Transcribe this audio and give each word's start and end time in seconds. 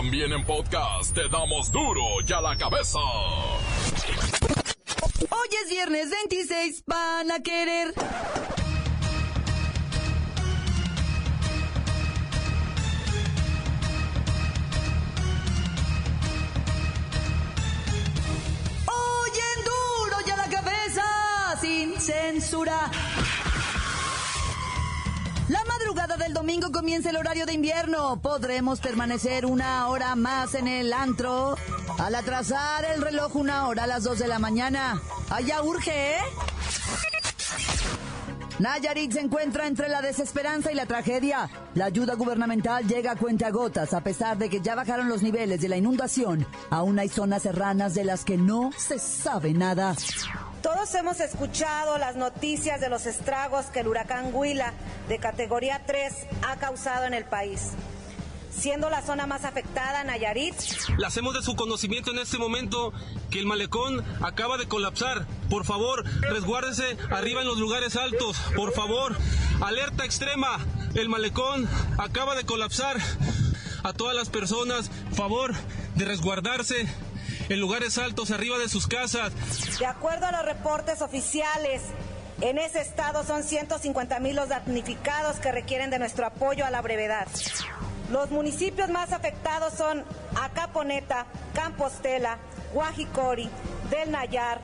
También 0.00 0.32
en 0.32 0.42
podcast 0.46 1.14
te 1.14 1.28
damos 1.28 1.70
duro 1.70 2.00
y 2.26 2.32
a 2.32 2.40
la 2.40 2.56
cabeza. 2.56 2.98
Hoy 5.28 5.48
es 5.62 5.68
viernes 5.68 6.08
26, 6.10 6.84
van 6.86 7.30
a 7.30 7.40
querer. 7.42 7.92
Del 26.20 26.34
domingo 26.34 26.70
comienza 26.70 27.10
el 27.10 27.16
horario 27.16 27.46
de 27.46 27.54
invierno. 27.54 28.20
Podremos 28.20 28.80
permanecer 28.80 29.46
una 29.46 29.88
hora 29.88 30.14
más 30.14 30.54
en 30.54 30.68
el 30.68 30.92
antro 30.92 31.56
al 31.98 32.14
atrasar 32.14 32.84
el 32.84 33.00
reloj 33.00 33.34
una 33.36 33.66
hora 33.66 33.84
a 33.84 33.86
las 33.86 34.04
2 34.04 34.18
de 34.18 34.28
la 34.28 34.38
mañana. 34.38 35.00
Allá 35.30 35.62
urge, 35.62 36.16
¿eh? 36.16 36.20
Nayarit 38.58 39.12
se 39.12 39.20
encuentra 39.20 39.66
entre 39.66 39.88
la 39.88 40.02
desesperanza 40.02 40.70
y 40.70 40.74
la 40.74 40.84
tragedia. 40.84 41.48
La 41.74 41.86
ayuda 41.86 42.14
gubernamental 42.14 42.86
llega 42.86 43.12
a 43.12 43.16
cuentagotas 43.16 43.94
a 43.94 44.02
pesar 44.02 44.36
de 44.36 44.50
que 44.50 44.60
ya 44.60 44.74
bajaron 44.74 45.08
los 45.08 45.22
niveles 45.22 45.62
de 45.62 45.68
la 45.68 45.78
inundación. 45.78 46.46
Aún 46.68 46.98
hay 46.98 47.08
zonas 47.08 47.42
serranas 47.42 47.94
de 47.94 48.04
las 48.04 48.26
que 48.26 48.36
no 48.36 48.70
se 48.76 48.98
sabe 48.98 49.54
nada. 49.54 49.96
Todos 50.72 50.94
hemos 50.94 51.18
escuchado 51.18 51.98
las 51.98 52.14
noticias 52.14 52.80
de 52.80 52.88
los 52.88 53.04
estragos 53.06 53.66
que 53.66 53.80
el 53.80 53.88
huracán 53.88 54.30
Huila 54.32 54.72
de 55.08 55.18
categoría 55.18 55.82
3 55.84 56.14
ha 56.46 56.58
causado 56.58 57.06
en 57.06 57.12
el 57.12 57.24
país. 57.24 57.70
Siendo 58.52 58.88
la 58.88 59.02
zona 59.02 59.26
más 59.26 59.44
afectada, 59.44 60.04
Nayarit. 60.04 60.54
Le 60.96 61.04
hacemos 61.04 61.34
de 61.34 61.42
su 61.42 61.56
conocimiento 61.56 62.12
en 62.12 62.20
este 62.20 62.38
momento 62.38 62.92
que 63.30 63.40
el 63.40 63.46
malecón 63.46 64.04
acaba 64.22 64.58
de 64.58 64.68
colapsar. 64.68 65.26
Por 65.48 65.64
favor, 65.64 66.04
resguárdese 66.20 66.96
arriba 67.10 67.40
en 67.40 67.48
los 67.48 67.58
lugares 67.58 67.96
altos. 67.96 68.36
Por 68.54 68.72
favor, 68.72 69.16
alerta 69.60 70.04
extrema. 70.04 70.64
El 70.94 71.08
malecón 71.08 71.68
acaba 71.98 72.36
de 72.36 72.46
colapsar. 72.46 72.96
A 73.82 73.92
todas 73.92 74.14
las 74.14 74.28
personas, 74.28 74.88
favor 75.14 75.52
de 75.96 76.04
resguardarse 76.04 76.86
en 77.50 77.60
lugares 77.60 77.98
altos 77.98 78.30
arriba 78.30 78.58
de 78.58 78.68
sus 78.68 78.86
casas. 78.86 79.32
De 79.78 79.86
acuerdo 79.86 80.26
a 80.26 80.32
los 80.32 80.44
reportes 80.44 81.02
oficiales, 81.02 81.82
en 82.40 82.58
ese 82.58 82.80
estado 82.80 83.24
son 83.24 83.42
150 83.42 84.18
mil 84.20 84.36
los 84.36 84.48
damnificados 84.48 85.36
que 85.36 85.52
requieren 85.52 85.90
de 85.90 85.98
nuestro 85.98 86.26
apoyo 86.26 86.64
a 86.64 86.70
la 86.70 86.80
brevedad. 86.80 87.26
Los 88.10 88.30
municipios 88.30 88.88
más 88.88 89.12
afectados 89.12 89.74
son 89.74 90.04
Acaponeta, 90.40 91.26
Campostela, 91.54 92.38
Guajicori, 92.72 93.50
Del 93.90 94.10
Nayar, 94.10 94.60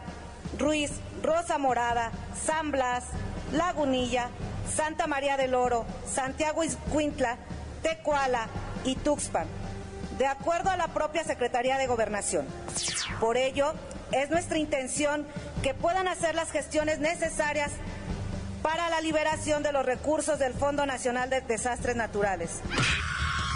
Ruiz, 0.59 0.93
Rosa 1.23 1.59
Morada, 1.59 2.13
San 2.45 2.71
Blas, 2.71 3.05
Lagunilla, 3.53 4.31
Santa 4.75 5.07
María 5.07 5.37
del 5.37 5.55
Oro, 5.55 5.85
Santiago 6.09 6.65
Izcuintla, 6.65 7.37
Tecuala 7.83 8.49
y 8.85 8.95
Tuxpan, 8.95 9.47
de 10.19 10.27
acuerdo 10.27 10.71
a 10.71 10.77
la 10.77 10.89
propia 10.89 11.25
Secretaría 11.25 11.79
de 11.79 11.87
Gobernación. 11.87 12.47
Por 13.21 13.37
ello, 13.37 13.73
es 14.13 14.31
nuestra 14.31 14.59
intención 14.59 15.27
que 15.63 15.75
puedan 15.75 16.09
hacer 16.09 16.35
las 16.35 16.51
gestiones 16.51 16.99
necesarias 16.99 17.73
para 18.63 18.89
la 18.91 19.01
liberación 19.01 19.63
de 19.63 19.73
los 19.73 19.85
recursos 19.85 20.39
del 20.39 20.55
Fondo 20.55 20.87
Nacional 20.87 21.31
de 21.31 21.41
Desastres 21.41 21.97
Naturales. 21.97 22.61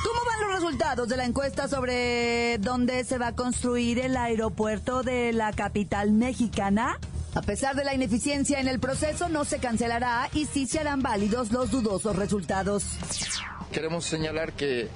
¿Cómo 0.05 0.21
van 0.25 0.49
los 0.49 0.61
resultados 0.61 1.09
de 1.09 1.17
la 1.17 1.25
encuesta 1.25 1.69
sobre 1.69 2.59
dónde 2.59 3.05
se 3.05 3.19
va 3.19 3.29
a 3.29 3.35
construir 3.35 3.99
el 3.99 4.17
aeropuerto 4.17 5.03
de 5.03 5.33
la 5.33 5.53
capital 5.53 6.13
mexicana? 6.13 6.99
A 7.35 7.43
pesar 7.43 7.77
de 7.77 7.85
la 7.85 7.95
ineficiencia 7.95 8.61
en 8.61 8.67
el 8.67 8.81
proceso, 8.81 9.29
no 9.29 9.45
se 9.45 9.59
cancelará 9.59 10.29
y 10.33 10.47
sí 10.47 10.67
se 10.67 10.81
harán 10.81 11.03
válidos 11.03 11.53
los 11.53 11.71
dudosos 11.71 12.17
resultados. 12.17 12.85
Queremos 13.73 14.05
señalar 14.05 14.53
que 14.53 14.89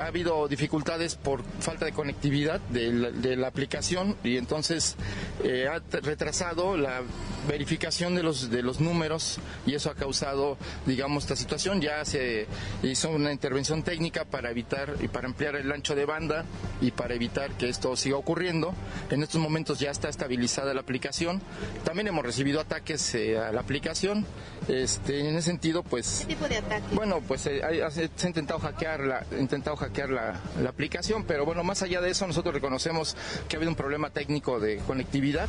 ha 0.00 0.06
habido 0.06 0.48
dificultades 0.48 1.14
por 1.14 1.42
falta 1.60 1.84
de 1.84 1.92
conectividad 1.92 2.60
de 2.60 3.36
la, 3.36 3.48
aplicación 3.48 4.16
y 4.22 4.36
entonces 4.36 4.96
eh, 5.42 5.66
ha 5.66 5.80
retrasado 6.00 6.76
la 6.76 7.02
verificación 7.48 8.14
de 8.14 8.22
los 8.22 8.50
de 8.50 8.62
los 8.62 8.78
números 8.80 9.38
y 9.66 9.74
eso 9.74 9.90
ha 9.90 9.94
causado, 9.94 10.56
digamos, 10.86 11.24
esta 11.24 11.34
situación. 11.36 11.80
Ya 11.80 12.04
se 12.04 12.46
hizo 12.82 13.10
una 13.10 13.32
intervención 13.32 13.82
técnica 13.82 14.24
para 14.24 14.50
evitar 14.50 14.94
y 15.00 15.08
para 15.08 15.26
ampliar 15.26 15.56
el 15.56 15.72
ancho 15.72 15.94
de 15.94 16.04
banda 16.04 16.44
y 16.80 16.90
para 16.92 17.14
evitar 17.14 17.50
que 17.52 17.68
esto 17.68 17.96
siga 17.96 18.16
ocurriendo. 18.16 18.74
En 19.10 19.22
estos 19.22 19.40
momentos 19.40 19.78
ya 19.80 19.90
está 19.90 20.08
estabilizada 20.08 20.74
la 20.74 20.80
aplicación. 20.82 21.40
También 21.84 22.06
hemos 22.08 22.24
recibido 22.24 22.60
ataques 22.60 23.14
eh, 23.14 23.38
a 23.38 23.50
la 23.50 23.60
aplicación. 23.60 24.26
Este, 24.68 25.20
en 25.20 25.36
ese 25.36 25.42
sentido, 25.50 25.82
pues. 25.82 26.24
¿Qué 26.26 26.34
tipo 26.34 26.46
de 26.46 26.58
ataque? 26.58 26.84
Bueno, 26.92 27.20
pues 27.26 27.46
eh, 27.46 27.62
hay- 27.64 27.80
se 27.90 28.10
ha 28.24 28.28
intentado 28.28 28.60
hackear 28.60 29.00
la, 29.00 29.24
intentado 29.38 29.76
hackear 29.76 30.10
la, 30.10 30.40
la 30.62 30.68
aplicación, 30.68 31.24
pero 31.24 31.46
bueno, 31.46 31.64
más 31.64 31.82
allá 31.82 32.00
de 32.02 32.10
eso, 32.10 32.26
nosotros 32.26 32.52
reconocemos 32.54 33.16
que 33.48 33.56
ha 33.56 33.58
habido 33.58 33.70
un 33.70 33.76
problema 33.76 34.10
técnico 34.10 34.60
de 34.60 34.76
conectividad. 34.86 35.48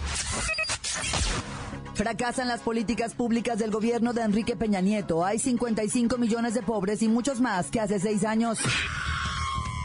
Fracasan 1.94 2.48
las 2.48 2.62
políticas 2.62 3.14
públicas 3.14 3.60
del 3.60 3.72
gobierno 3.72 4.14
de 4.14 4.22
Enrique 4.22 4.56
Peña 4.56 4.80
Nieto. 4.80 5.26
Hay 5.26 5.38
55 5.38 6.18
millones 6.18 6.54
de 6.54 6.62
pobres 6.62 7.02
y 7.02 7.10
muchos 7.10 7.42
más 7.42 7.68
que 7.68 7.82
hace 7.82 8.00
seis 8.00 8.24
años. 8.24 8.60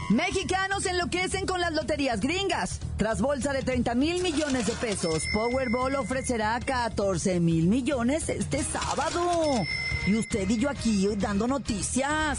Mexicanos 0.09 0.85
enloquecen 0.85 1.45
con 1.45 1.59
las 1.59 1.73
loterías 1.73 2.21
gringas. 2.21 2.79
Tras 2.97 3.21
bolsa 3.21 3.51
de 3.53 3.63
30 3.63 3.95
mil 3.95 4.21
millones 4.21 4.67
de 4.67 4.73
pesos, 4.73 5.23
Powerball 5.33 5.95
ofrecerá 5.95 6.59
14 6.63 7.39
mil 7.39 7.67
millones 7.67 8.29
este 8.29 8.63
sábado. 8.63 9.65
Y 10.05 10.15
usted 10.15 10.47
y 10.49 10.57
yo 10.57 10.69
aquí 10.69 11.07
dando 11.17 11.47
noticias. 11.47 12.37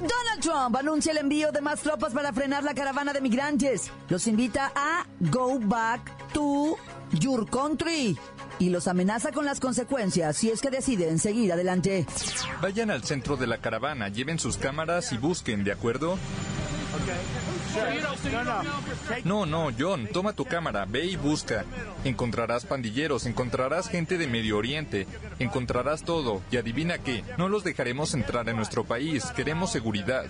Donald 0.00 0.40
Trump 0.40 0.76
anuncia 0.76 1.12
el 1.12 1.18
envío 1.18 1.50
de 1.50 1.60
más 1.60 1.80
tropas 1.80 2.12
para 2.12 2.32
frenar 2.32 2.62
la 2.62 2.74
caravana 2.74 3.12
de 3.12 3.20
migrantes. 3.20 3.90
Los 4.08 4.26
invita 4.26 4.72
a 4.74 5.06
Go 5.18 5.58
Back 5.58 6.32
to 6.32 6.76
Your 7.12 7.48
Country 7.50 8.16
y 8.60 8.70
los 8.70 8.86
amenaza 8.86 9.32
con 9.32 9.44
las 9.44 9.58
consecuencias 9.60 10.36
si 10.36 10.50
es 10.50 10.60
que 10.60 10.70
deciden 10.70 11.18
seguir 11.18 11.52
adelante. 11.52 12.06
Vayan 12.60 12.90
al 12.90 13.02
centro 13.02 13.36
de 13.36 13.46
la 13.46 13.58
caravana, 13.58 14.08
lleven 14.08 14.38
sus 14.38 14.56
cámaras 14.56 15.12
y 15.12 15.18
busquen, 15.18 15.64
¿de 15.64 15.72
acuerdo? 15.72 16.16
No, 19.24 19.46
no, 19.46 19.70
John, 19.78 20.08
toma 20.12 20.32
tu 20.32 20.44
cámara, 20.44 20.84
ve 20.86 21.06
y 21.06 21.16
busca. 21.16 21.64
Encontrarás 22.04 22.64
pandilleros, 22.64 23.26
encontrarás 23.26 23.88
gente 23.88 24.18
de 24.18 24.26
Medio 24.26 24.58
Oriente, 24.58 25.06
encontrarás 25.38 26.02
todo. 26.02 26.42
Y 26.50 26.56
adivina 26.56 26.98
qué, 26.98 27.24
no 27.36 27.48
los 27.48 27.64
dejaremos 27.64 28.14
entrar 28.14 28.48
en 28.48 28.56
nuestro 28.56 28.84
país, 28.84 29.24
queremos 29.36 29.70
seguridad. 29.70 30.24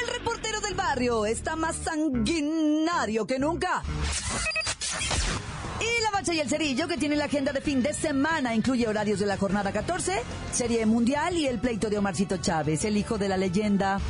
El 0.00 0.08
reportero 0.12 0.60
del 0.60 0.74
barrio 0.74 1.26
está 1.26 1.56
más 1.56 1.76
sanguinario 1.76 3.26
que 3.26 3.38
nunca. 3.38 3.82
Y 6.24 6.40
el 6.40 6.48
cerillo, 6.48 6.88
que 6.88 6.96
tiene 6.96 7.14
la 7.14 7.26
agenda 7.26 7.52
de 7.52 7.60
fin 7.60 7.82
de 7.82 7.92
semana, 7.92 8.54
incluye 8.54 8.88
horarios 8.88 9.20
de 9.20 9.26
la 9.26 9.36
jornada 9.36 9.70
14, 9.70 10.22
serie 10.50 10.84
mundial 10.84 11.36
y 11.36 11.46
el 11.46 11.60
pleito 11.60 11.88
de 11.88 11.98
Omarcito 11.98 12.38
Chávez, 12.38 12.84
el 12.84 12.96
hijo 12.96 13.16
de 13.16 13.28
la 13.28 13.36
leyenda. 13.36 14.00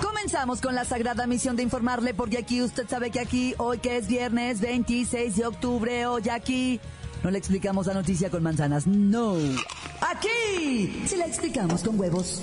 Comenzamos 0.00 0.60
con 0.60 0.74
la 0.74 0.84
sagrada 0.84 1.26
misión 1.26 1.56
de 1.56 1.64
informarle, 1.64 2.14
porque 2.14 2.38
aquí 2.38 2.62
usted 2.62 2.88
sabe 2.88 3.10
que 3.10 3.20
aquí, 3.20 3.54
hoy 3.58 3.78
que 3.78 3.96
es 3.96 4.06
viernes 4.06 4.60
26 4.60 5.36
de 5.36 5.44
octubre, 5.44 6.06
hoy 6.06 6.28
aquí, 6.30 6.80
no 7.22 7.30
le 7.30 7.38
explicamos 7.38 7.86
la 7.86 7.94
noticia 7.94 8.30
con 8.30 8.42
manzanas, 8.42 8.86
no. 8.86 9.34
Aquí, 10.00 11.02
se 11.06 11.16
la 11.16 11.26
explicamos 11.26 11.82
con 11.82 11.98
huevos. 12.00 12.42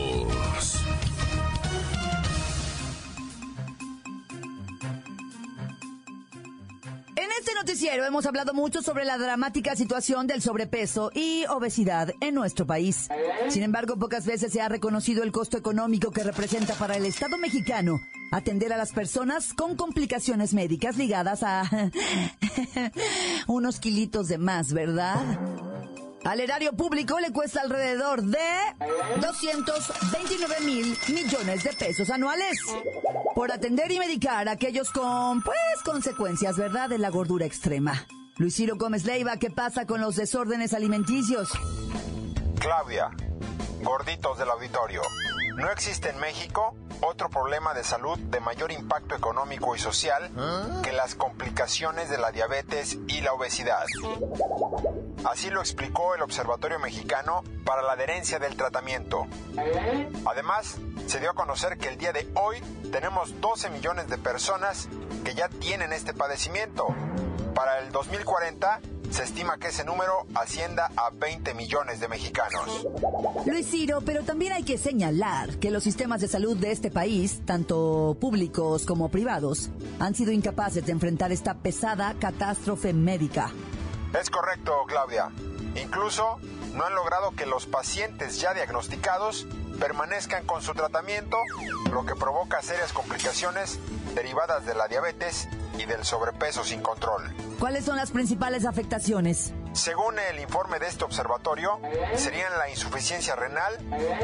Noticiero 7.71 8.03
hemos 8.03 8.25
hablado 8.25 8.53
mucho 8.53 8.81
sobre 8.81 9.05
la 9.05 9.17
dramática 9.17 9.77
situación 9.77 10.27
del 10.27 10.41
sobrepeso 10.41 11.09
y 11.15 11.45
obesidad 11.45 12.11
en 12.19 12.35
nuestro 12.35 12.67
país. 12.67 13.07
Sin 13.47 13.63
embargo, 13.63 13.95
pocas 13.95 14.25
veces 14.25 14.51
se 14.51 14.59
ha 14.59 14.67
reconocido 14.67 15.23
el 15.23 15.31
costo 15.31 15.57
económico 15.57 16.11
que 16.11 16.21
representa 16.21 16.73
para 16.73 16.97
el 16.97 17.05
Estado 17.05 17.37
mexicano 17.37 18.01
atender 18.29 18.73
a 18.73 18.77
las 18.77 18.91
personas 18.91 19.53
con 19.53 19.77
complicaciones 19.77 20.53
médicas 20.53 20.97
ligadas 20.97 21.43
a 21.43 21.63
unos 23.47 23.79
kilitos 23.79 24.27
de 24.27 24.37
más, 24.37 24.73
¿verdad? 24.73 25.39
Al 26.25 26.41
erario 26.41 26.73
público 26.73 27.21
le 27.21 27.31
cuesta 27.31 27.61
alrededor 27.61 28.21
de 28.21 28.37
229 29.21 30.55
mil 30.65 30.97
millones 31.07 31.63
de 31.63 31.71
pesos 31.71 32.09
anuales 32.09 32.59
por 33.35 33.51
atender 33.51 33.91
y 33.91 33.99
medicar 33.99 34.47
a 34.47 34.53
aquellos 34.53 34.89
con, 34.91 35.41
pues, 35.41 35.57
consecuencias, 35.85 36.57
¿verdad?, 36.57 36.89
de 36.89 36.97
la 36.97 37.09
gordura 37.09 37.45
extrema. 37.45 38.05
Luis 38.37 38.55
Ciro 38.55 38.75
Gómez 38.77 39.05
Leiva, 39.05 39.37
¿qué 39.37 39.51
pasa 39.51 39.85
con 39.85 40.01
los 40.01 40.15
desórdenes 40.15 40.73
alimenticios? 40.73 41.51
Claudia, 42.59 43.09
gorditos 43.83 44.37
del 44.37 44.49
auditorio. 44.49 45.01
No 45.57 45.69
existe 45.69 46.09
en 46.09 46.19
México 46.19 46.75
otro 47.01 47.29
problema 47.29 47.73
de 47.73 47.83
salud 47.83 48.17
de 48.17 48.39
mayor 48.39 48.71
impacto 48.71 49.15
económico 49.15 49.75
y 49.75 49.79
social 49.79 50.31
que 50.83 50.91
las 50.91 51.15
complicaciones 51.15 52.09
de 52.09 52.17
la 52.17 52.31
diabetes 52.31 52.97
y 53.07 53.21
la 53.21 53.33
obesidad. 53.33 53.83
Así 55.23 55.49
lo 55.49 55.59
explicó 55.59 56.15
el 56.15 56.21
Observatorio 56.21 56.79
Mexicano 56.79 57.43
para 57.65 57.81
la 57.81 57.93
Adherencia 57.93 58.39
del 58.39 58.55
Tratamiento. 58.55 59.27
Además, 60.25 60.77
se 61.11 61.19
dio 61.19 61.31
a 61.31 61.33
conocer 61.33 61.77
que 61.77 61.89
el 61.89 61.97
día 61.97 62.13
de 62.13 62.25
hoy 62.35 62.61
tenemos 62.89 63.41
12 63.41 63.69
millones 63.69 64.07
de 64.07 64.17
personas 64.17 64.87
que 65.25 65.33
ya 65.33 65.49
tienen 65.49 65.91
este 65.91 66.13
padecimiento. 66.13 66.87
Para 67.53 67.79
el 67.79 67.91
2040, 67.91 68.79
se 69.09 69.23
estima 69.23 69.57
que 69.57 69.67
ese 69.67 69.83
número 69.83 70.25
ascienda 70.35 70.89
a 70.95 71.09
20 71.09 71.53
millones 71.53 71.99
de 71.99 72.07
mexicanos. 72.07 72.87
Luis 73.45 73.69
Ciro, 73.69 73.99
pero 74.05 74.23
también 74.23 74.53
hay 74.53 74.63
que 74.63 74.77
señalar 74.77 75.57
que 75.59 75.69
los 75.69 75.83
sistemas 75.83 76.21
de 76.21 76.29
salud 76.29 76.55
de 76.55 76.71
este 76.71 76.89
país, 76.89 77.41
tanto 77.45 78.15
públicos 78.17 78.85
como 78.85 79.09
privados, 79.09 79.69
han 79.99 80.15
sido 80.15 80.31
incapaces 80.31 80.85
de 80.85 80.93
enfrentar 80.93 81.33
esta 81.33 81.55
pesada 81.55 82.15
catástrofe 82.21 82.93
médica. 82.93 83.51
Es 84.17 84.29
correcto, 84.29 84.71
Claudia. 84.87 85.29
Incluso 85.75 86.39
no 86.73 86.85
han 86.85 86.95
logrado 86.95 87.31
que 87.31 87.45
los 87.45 87.65
pacientes 87.65 88.39
ya 88.39 88.53
diagnosticados 88.53 89.47
permanezcan 89.79 90.45
con 90.45 90.61
su 90.61 90.73
tratamiento, 90.73 91.37
lo 91.91 92.05
que 92.05 92.15
provoca 92.15 92.61
serias 92.61 92.93
complicaciones 92.93 93.79
derivadas 94.13 94.65
de 94.65 94.75
la 94.75 94.87
diabetes 94.87 95.47
y 95.77 95.85
del 95.85 96.05
sobrepeso 96.05 96.63
sin 96.63 96.81
control. 96.81 97.33
¿Cuáles 97.59 97.85
son 97.85 97.97
las 97.97 98.11
principales 98.11 98.65
afectaciones? 98.65 99.53
Según 99.73 100.19
el 100.19 100.39
informe 100.39 100.79
de 100.79 100.87
este 100.87 101.05
observatorio, 101.05 101.79
serían 102.15 102.57
la 102.57 102.69
insuficiencia 102.69 103.35
renal, 103.35 103.73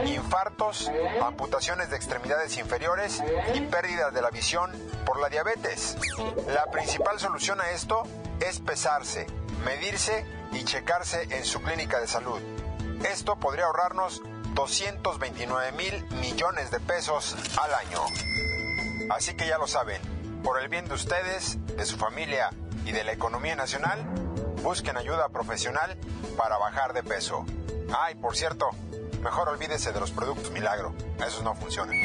infartos, 0.05 0.91
amputaciones 1.23 1.89
de 1.89 1.95
extremidades 1.95 2.57
inferiores 2.57 3.23
y 3.53 3.61
pérdidas 3.61 4.13
de 4.13 4.21
la 4.21 4.29
visión 4.29 4.71
por 5.05 5.19
la 5.19 5.29
diabetes. 5.29 5.95
La 6.53 6.65
principal 6.69 7.19
solución 7.19 7.61
a 7.61 7.71
esto 7.71 8.03
es 8.41 8.59
pesarse, 8.59 9.25
medirse 9.65 10.25
y 10.57 10.63
checarse 10.63 11.27
en 11.29 11.45
su 11.45 11.61
clínica 11.61 11.99
de 11.99 12.07
salud. 12.07 12.39
Esto 13.09 13.35
podría 13.37 13.65
ahorrarnos 13.65 14.21
229 14.55 15.71
mil 15.73 16.05
millones 16.19 16.71
de 16.71 16.79
pesos 16.79 17.35
al 17.61 17.73
año. 17.73 18.01
Así 19.11 19.35
que 19.35 19.47
ya 19.47 19.57
lo 19.57 19.67
saben, 19.67 20.01
por 20.43 20.61
el 20.61 20.67
bien 20.67 20.87
de 20.87 20.95
ustedes, 20.95 21.57
de 21.75 21.85
su 21.85 21.97
familia 21.97 22.49
y 22.85 22.91
de 22.91 23.03
la 23.03 23.11
economía 23.11 23.55
nacional, 23.55 24.03
busquen 24.63 24.97
ayuda 24.97 25.29
profesional 25.29 25.95
para 26.37 26.57
bajar 26.57 26.93
de 26.93 27.03
peso. 27.03 27.45
Ay, 27.97 28.15
por 28.15 28.35
cierto, 28.35 28.69
mejor 29.21 29.49
olvídese 29.49 29.91
de 29.91 29.99
los 29.99 30.11
productos 30.11 30.51
milagro, 30.51 30.93
esos 31.25 31.43
no 31.43 31.53
funcionan. 31.55 31.95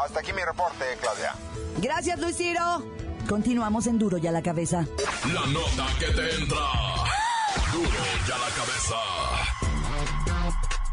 Hasta 0.00 0.20
aquí 0.20 0.32
mi 0.32 0.42
reporte, 0.42 0.84
Claudia. 1.00 1.34
Gracias, 1.78 2.18
Luis 2.20 2.36
Ciro. 2.36 2.84
Continuamos 3.28 3.86
en 3.86 3.98
Duro 3.98 4.18
y 4.18 4.26
a 4.26 4.32
la 4.32 4.42
cabeza. 4.42 4.86
La 5.32 5.46
nota 5.46 5.86
que 5.98 6.06
te 6.06 6.34
entra. 6.36 6.91
Duro 7.72 7.88
la 8.28 8.50
cabeza. 8.54 8.96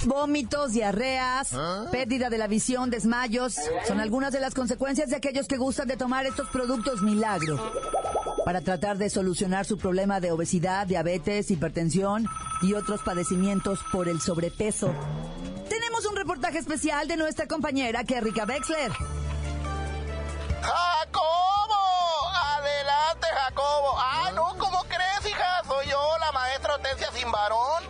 Vómitos, 0.05 0.71
diarreas, 0.71 1.49
pérdida 1.91 2.29
de 2.29 2.37
la 2.37 2.47
visión, 2.47 2.89
desmayos, 2.89 3.57
son 3.85 3.99
algunas 3.99 4.31
de 4.31 4.39
las 4.39 4.53
consecuencias 4.53 5.09
de 5.09 5.17
aquellos 5.17 5.47
que 5.47 5.57
gustan 5.57 5.89
de 5.89 5.97
tomar 5.97 6.25
estos 6.25 6.47
productos 6.47 7.01
milagro 7.01 7.59
para 8.45 8.61
tratar 8.61 8.97
de 8.97 9.09
solucionar 9.09 9.65
su 9.65 9.77
problema 9.77 10.21
de 10.21 10.31
obesidad, 10.31 10.87
diabetes, 10.87 11.51
hipertensión 11.51 12.25
y 12.61 12.73
otros 12.73 13.01
padecimientos 13.01 13.79
por 13.91 14.07
el 14.07 14.21
sobrepeso. 14.21 14.93
Tenemos 15.67 16.05
un 16.05 16.15
reportaje 16.15 16.59
especial 16.59 17.09
de 17.09 17.17
nuestra 17.17 17.45
compañera 17.47 18.05
Kerrika 18.05 18.45
Wexler. 18.45 18.91
¡Jacobo! 20.61 20.88
Sin 26.97 27.31
Varón. 27.31 27.83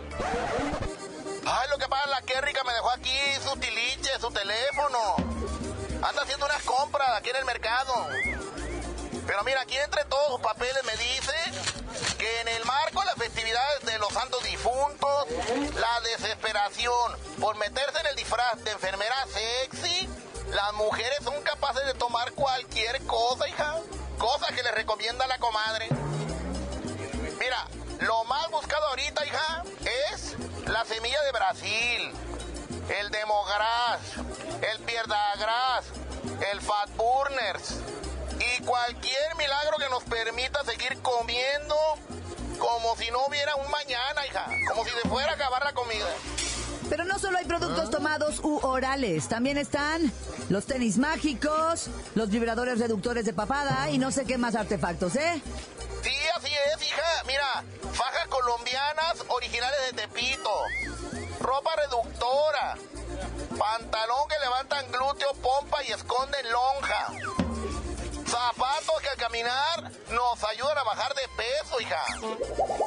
Ay, 1.46 1.68
lo 1.70 1.78
que 1.78 1.88
pasa, 1.88 2.06
la 2.08 2.20
Kerrika 2.20 2.62
me 2.64 2.72
dejó 2.74 2.90
aquí 2.90 3.18
su 3.42 3.56
tiliche, 3.58 4.10
su 4.20 4.30
teléfono. 4.30 5.16
Anda 6.02 6.22
haciendo 6.22 6.44
unas 6.44 6.62
compras 6.64 7.08
aquí 7.16 7.30
en 7.30 7.36
el 7.36 7.44
mercado. 7.46 8.08
Pero 9.26 9.42
mira, 9.44 9.62
aquí 9.62 9.76
entre 9.78 10.04
todos 10.04 10.28
sus 10.32 10.40
papeles 10.40 10.84
me 10.84 10.96
dice 10.96 11.32
que 12.18 12.40
en 12.42 12.48
el 12.48 12.64
marco 12.66 13.00
de 13.00 13.06
las 13.06 13.14
festividades 13.14 13.84
de 13.86 13.98
los 13.98 14.12
santos 14.12 14.42
difuntos, 14.42 15.26
la 15.76 16.00
desesperación 16.02 17.16
por 17.40 17.56
meterse 17.56 18.00
en 18.00 18.06
el 18.06 18.16
disfraz 18.16 18.62
de 18.62 18.70
enfermera 18.72 19.16
sexy, 19.32 20.08
las 20.50 20.74
mujeres 20.74 21.18
son 21.24 21.40
capaces 21.42 21.86
de 21.86 21.94
tomar 21.94 22.32
cualquier 22.32 23.02
cosa, 23.06 23.48
hija. 23.48 23.76
Cosa 24.18 24.48
que 24.54 24.62
les 24.62 24.74
recomienda 24.74 25.26
la 25.26 25.38
comadre. 25.38 25.88
Lo 28.00 28.24
más 28.24 28.50
buscado 28.50 28.86
ahorita, 28.88 29.26
hija, 29.26 29.62
es 30.12 30.36
la 30.66 30.84
semilla 30.84 31.22
de 31.22 31.32
Brasil, 31.32 32.12
el 32.98 33.10
Demogras, 33.10 34.00
el 34.72 34.78
Pierdagras, 34.84 35.84
el 36.50 36.60
Fat 36.62 36.90
Burners 36.96 37.76
y 38.38 38.62
cualquier 38.62 39.36
milagro 39.36 39.76
que 39.78 39.88
nos 39.90 40.02
permita 40.04 40.64
seguir 40.64 40.98
comiendo 41.02 41.76
como 42.58 42.96
si 42.96 43.10
no 43.10 43.26
hubiera 43.26 43.54
un 43.56 43.70
mañana, 43.70 44.26
hija, 44.26 44.46
como 44.68 44.84
si 44.84 44.90
se 44.90 45.08
fuera 45.08 45.32
a 45.32 45.34
acabar 45.34 45.64
la 45.64 45.72
comida. 45.72 46.06
Pero 46.88 47.04
no 47.04 47.18
solo 47.18 47.38
hay 47.38 47.44
productos 47.44 47.90
tomados 47.90 48.40
u 48.40 48.58
orales, 48.62 49.28
también 49.28 49.58
están 49.58 50.10
los 50.48 50.66
tenis 50.66 50.98
mágicos, 50.98 51.88
los 52.14 52.30
vibradores 52.30 52.78
reductores 52.78 53.24
de 53.24 53.32
papada 53.32 53.90
y 53.90 53.98
no 53.98 54.10
sé 54.10 54.24
qué 54.24 54.38
más 54.38 54.54
artefactos, 54.54 55.16
¿eh? 55.16 55.42
Sí, 56.02 56.16
así 56.34 56.50
es, 56.74 56.82
hija. 56.82 57.22
Mira, 57.26 57.46
colombianas 58.60 59.24
originales 59.28 59.80
de 59.86 60.02
Tepito, 60.02 60.50
ropa 61.40 61.70
reductora, 61.76 62.76
pantalón 63.58 64.28
que 64.28 64.38
levantan 64.38 64.92
glúteo, 64.92 65.32
pompa 65.34 65.82
y 65.84 65.92
esconden 65.92 66.50
lonja. 66.50 67.06
Zapatos 68.26 69.00
que 69.00 69.08
al 69.08 69.16
caminar 69.16 69.90
nos 70.10 70.44
ayudan 70.44 70.78
a 70.78 70.84
bajar 70.84 71.14
de 71.14 71.28
peso, 71.36 71.80
hija. 71.80 72.02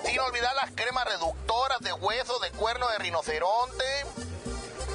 Sin 0.05 0.19
olvidar 0.19 0.55
las 0.55 0.71
cremas 0.71 1.05
reductoras 1.05 1.79
de 1.81 1.93
hueso 1.93 2.39
de 2.39 2.51
cuerno 2.51 2.87
de 2.89 2.99
rinoceronte, 2.99 4.05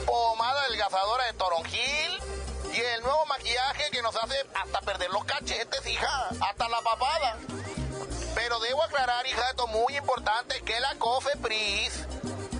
pomada 0.07 0.63
adelgazadora 0.63 1.25
de 1.25 1.33
toronjil 1.35 2.23
y 2.73 2.81
el 2.81 3.03
nuevo 3.03 3.27
maquillaje 3.27 3.91
que 3.91 4.03
nos 4.03 4.15
hace 4.17 4.37
hasta 4.55 4.81
perder 4.83 5.11
los 5.11 5.25
cachetes, 5.25 5.87
hija. 5.87 6.29
Hasta 6.41 6.69
la 6.69 6.81
papada. 6.83 7.37
Pero 8.39 8.61
debo 8.61 8.85
aclarar, 8.85 9.27
hija, 9.27 9.51
esto 9.51 9.67
muy 9.67 9.97
importante, 9.97 10.61
que 10.61 10.79
la 10.79 10.95
COFEPRIS 10.95 12.07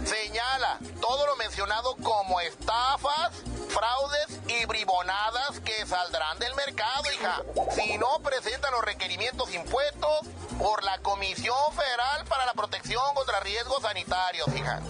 señala 0.05 0.77
todo 1.01 1.25
lo 1.25 1.37
mencionado 1.37 1.95
como 2.03 2.41
estafas, 2.41 3.31
fraudes 3.69 4.41
y 4.49 4.67
bribonadas 4.67 5.61
que 5.61 5.87
saldrán 5.87 6.37
del 6.41 6.53
mercado, 6.57 7.13
hija, 7.13 7.43
si 7.77 7.97
no 7.97 8.19
presentan 8.25 8.73
los 8.73 8.83
requerimientos 8.83 9.55
impuestos 9.55 10.27
por 10.59 10.83
la 10.83 10.99
Comisión 10.99 11.57
Federal 11.73 12.25
para 12.25 12.45
la 12.45 12.55
Protección 12.55 13.15
contra 13.15 13.39
Riesgos 13.39 13.81
Sanitarios, 13.81 14.49
hija. 14.49 14.81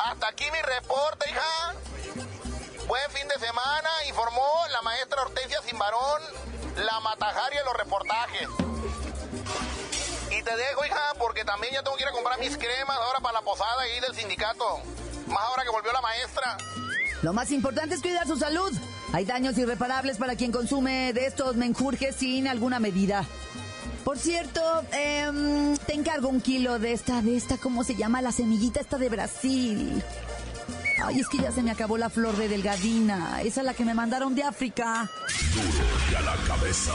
Hasta 0.00 0.28
aquí 0.28 0.50
mi 0.50 0.62
reporte, 0.62 1.30
hija. 1.30 1.74
Buen 2.88 3.10
fin 3.12 3.28
de 3.28 3.38
semana, 3.38 3.88
informó 4.08 4.50
la 4.70 4.82
maestra 4.82 5.22
Hortensia 5.22 5.62
Simbarón, 5.62 6.22
la 6.74 6.98
matajaria 6.98 7.60
de 7.60 7.64
los 7.66 7.76
reportajes. 7.76 8.48
Te 10.48 10.56
dejo, 10.56 10.82
hija, 10.86 11.12
porque 11.18 11.44
también 11.44 11.74
ya 11.74 11.82
tengo 11.82 11.94
que 11.98 12.04
ir 12.04 12.08
a 12.08 12.12
comprar 12.12 12.40
mis 12.40 12.56
cremas 12.56 12.96
ahora 12.96 13.20
para 13.20 13.34
la 13.34 13.42
posada 13.42 13.82
ahí 13.82 14.00
del 14.00 14.14
sindicato. 14.14 14.80
Más 15.26 15.42
ahora 15.42 15.62
que 15.62 15.68
volvió 15.68 15.92
la 15.92 16.00
maestra. 16.00 16.56
Lo 17.20 17.34
más 17.34 17.50
importante 17.50 17.96
es 17.96 18.00
cuidar 18.00 18.26
su 18.26 18.38
salud. 18.38 18.72
Hay 19.12 19.26
daños 19.26 19.58
irreparables 19.58 20.16
para 20.16 20.36
quien 20.36 20.50
consume 20.50 21.12
de 21.12 21.26
estos 21.26 21.56
menjurjes 21.56 22.16
sin 22.16 22.48
alguna 22.48 22.80
medida. 22.80 23.26
Por 24.04 24.18
cierto, 24.18 24.62
em, 24.92 25.76
te 25.76 25.92
encargo 25.92 26.30
un 26.30 26.40
kilo 26.40 26.78
de 26.78 26.94
esta, 26.94 27.20
de 27.20 27.36
esta, 27.36 27.58
¿cómo 27.58 27.84
se 27.84 27.94
llama? 27.94 28.22
La 28.22 28.32
semillita 28.32 28.80
esta 28.80 28.96
de 28.96 29.10
Brasil. 29.10 30.02
Ay, 31.04 31.20
es 31.20 31.28
que 31.28 31.36
ya 31.36 31.52
se 31.52 31.62
me 31.62 31.72
acabó 31.72 31.98
la 31.98 32.08
flor 32.08 32.34
de 32.36 32.48
delgadina. 32.48 33.42
Esa 33.42 33.60
es 33.60 33.66
la 33.66 33.74
que 33.74 33.84
me 33.84 33.92
mandaron 33.92 34.34
de 34.34 34.44
África. 34.44 35.10
Duro 35.52 35.84
y 36.10 36.14
a 36.14 36.20
la 36.22 36.36
cabeza. 36.46 36.94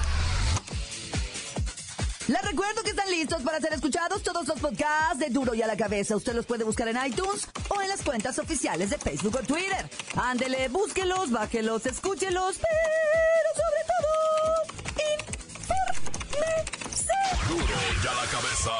Les 2.27 2.41
recuerdo 2.43 2.83
que 2.83 2.91
están 2.91 3.09
listos 3.09 3.41
para 3.41 3.59
ser 3.59 3.73
escuchados 3.73 4.21
todos 4.21 4.47
los 4.47 4.59
podcasts 4.59 5.17
de 5.17 5.29
Duro 5.29 5.55
y 5.55 5.61
a 5.61 5.67
la 5.67 5.75
Cabeza. 5.75 6.15
Usted 6.15 6.33
los 6.33 6.45
puede 6.45 6.63
buscar 6.63 6.87
en 6.87 6.97
iTunes 7.05 7.47
o 7.69 7.81
en 7.81 7.87
las 7.89 8.03
cuentas 8.03 8.37
oficiales 8.37 8.91
de 8.91 8.97
Facebook 8.97 9.37
o 9.41 9.43
Twitter. 9.45 9.89
Ándele, 10.15 10.67
búsquelos, 10.69 11.31
bájelos, 11.31 11.85
escúchelos, 11.85 12.59
pero 12.59 13.49
sobre 13.57 13.83
todo, 13.91 14.09
infórmese. 16.77 17.13
Duro 17.49 17.75
y 18.03 18.07
a 18.07 18.13
la 18.13 18.27
cabeza. 18.31 18.71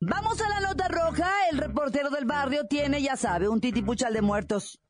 Vamos 0.00 0.40
a 0.40 0.48
la 0.48 0.60
nota 0.60 0.88
roja. 0.88 1.30
El 1.52 1.58
reportero 1.58 2.10
del 2.10 2.24
barrio 2.24 2.66
tiene, 2.66 3.00
ya 3.00 3.16
sabe, 3.16 3.48
un 3.48 3.60
titipuchal 3.60 4.12
de 4.12 4.22
muertos. 4.22 4.80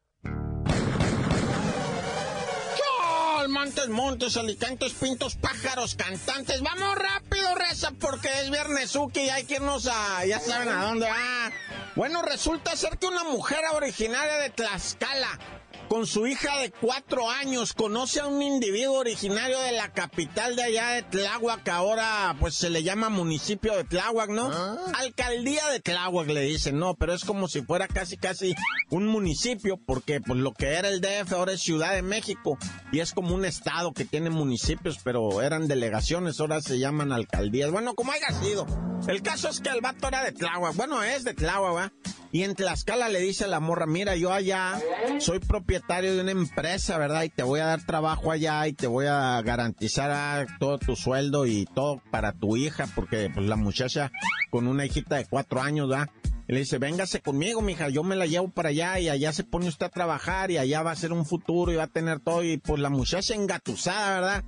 Montes, 3.58 3.88
montes, 3.88 4.36
alicantes, 4.36 4.92
pintos, 4.92 5.34
pájaros, 5.34 5.96
cantantes. 5.96 6.62
Vamos 6.62 6.94
rápido, 6.94 7.56
reza, 7.56 7.90
porque 7.90 8.28
es 8.40 8.52
viernes 8.52 8.96
y 9.14 9.30
hay 9.30 9.46
que 9.46 9.56
irnos 9.56 9.88
a... 9.88 10.24
Ya 10.24 10.38
saben 10.38 10.68
a 10.68 10.84
dónde 10.84 11.06
va. 11.06 11.50
Bueno, 11.96 12.22
resulta 12.22 12.76
ser 12.76 12.98
que 12.98 13.06
una 13.06 13.24
mujer 13.24 13.58
originaria 13.74 14.36
de 14.36 14.50
Tlaxcala 14.50 15.40
con 15.88 16.07
su 16.07 16.26
hija 16.26 16.59
de 16.59 16.71
cuatro 16.71 17.30
años, 17.30 17.73
conoce 17.73 18.21
a 18.21 18.26
un 18.26 18.42
individuo 18.42 18.99
originario 18.99 19.59
de 19.61 19.73
la 19.73 19.92
capital 19.92 20.54
de 20.54 20.62
allá 20.62 20.88
de 20.90 21.02
Tláhuac, 21.02 21.66
ahora 21.68 22.37
pues 22.38 22.54
se 22.54 22.71
le 22.71 22.83
llama 22.83 23.09
municipio 23.09 23.75
de 23.76 23.85
Tláhuac, 23.85 24.30
¿no? 24.30 24.50
Ah. 24.52 24.76
Alcaldía 24.99 25.66
de 25.71 25.80
Tláhuac 25.80 26.28
le 26.28 26.42
dicen, 26.42 26.78
no, 26.78 26.95
pero 26.95 27.14
es 27.14 27.25
como 27.25 27.49
si 27.49 27.62
fuera 27.62 27.88
casi 27.88 28.16
casi 28.16 28.54
un 28.90 29.07
municipio, 29.07 29.78
porque 29.78 30.21
pues 30.21 30.38
lo 30.38 30.52
que 30.52 30.75
era 30.75 30.88
el 30.88 31.00
DF 31.00 31.33
ahora 31.33 31.52
es 31.52 31.61
Ciudad 31.62 31.95
de 31.95 32.02
México, 32.02 32.59
y 32.92 33.00
es 33.00 33.12
como 33.12 33.35
un 33.35 33.45
estado 33.45 33.92
que 33.92 34.04
tiene 34.04 34.30
municipios, 34.30 34.99
pero 35.02 35.42
eran 35.42 35.68
delegaciones, 35.68 36.40
ahora 36.40 36.61
se 36.61 36.78
llaman 36.78 37.12
alcaldías. 37.12 37.71
Bueno, 37.71 37.95
como 37.95 38.12
haya 38.12 38.30
sido. 38.40 38.66
El 39.07 39.23
caso 39.23 39.49
es 39.49 39.61
que 39.61 39.71
el 39.71 39.80
vato 39.80 40.09
era 40.09 40.23
de 40.23 40.33
Tláhuac, 40.33 40.75
bueno, 40.75 41.02
es 41.02 41.25
de 41.25 41.35
Tláhuac, 41.35 41.75
¿va? 41.75 41.92
Y 42.30 42.42
en 42.42 42.54
Tlaxcala 42.54 43.08
le 43.08 43.20
dice 43.20 43.44
a 43.44 43.49
la 43.49 43.61
morra, 43.61 43.87
mira, 43.87 44.14
yo 44.16 44.32
allá 44.32 44.78
soy 45.18 45.38
propietario 45.38 46.14
de 46.14 46.20
una 46.20 46.32
empresa, 46.32 46.99
¿verdad? 46.99 47.23
Y 47.23 47.30
te 47.30 47.42
voy 47.42 47.61
a 47.61 47.66
dar 47.66 47.87
trabajo 47.87 48.30
allá 48.30 48.66
y 48.66 48.75
te 48.75 48.87
voy 48.87 49.06
a 49.06 49.40
garantizar 49.42 50.47
todo 50.58 50.78
tu 50.78 50.94
sueldo 50.94 51.47
y 51.47 51.64
todo 51.75 52.02
para 52.11 52.32
tu 52.32 52.56
hija, 52.56 52.87
porque 52.94 53.30
pues 53.35 53.47
la 53.47 53.56
muchacha 53.56 54.12
con 54.50 54.66
una 54.66 54.85
hijita 54.85 55.16
de 55.16 55.25
cuatro 55.25 55.62
años, 55.62 55.88
¿verdad? 55.88 56.11
Y 56.49 56.54
le 56.54 56.61
dice, 56.61 56.78
véngase 56.78 57.20
conmigo, 57.20 57.61
mija, 57.61 57.90
yo 57.90 58.02
me 58.02 58.16
la 58.16 58.25
llevo 58.25 58.49
para 58.49 58.70
allá 58.70 58.99
y 58.99 59.11
allá 59.11 59.32
se 59.35 59.44
pone 59.44 59.68
usted 59.68 59.87
a 59.87 59.90
trabajar 59.90 60.50
y 60.50 60.56
allá 60.56 60.82
va 60.82 60.92
a 60.92 60.97
ser 60.97 61.12
un 61.12 61.26
futuro 61.26 61.73
y 61.73 61.76
va 61.76 61.85
a 61.85 61.88
tener 61.88 62.20
todo. 62.20 62.42
Y 62.42 62.56
pues 62.56 62.80
la 62.80 62.88
muchacha 62.88 63.35
engatusada, 63.35 64.20
¿verdad? 64.20 64.44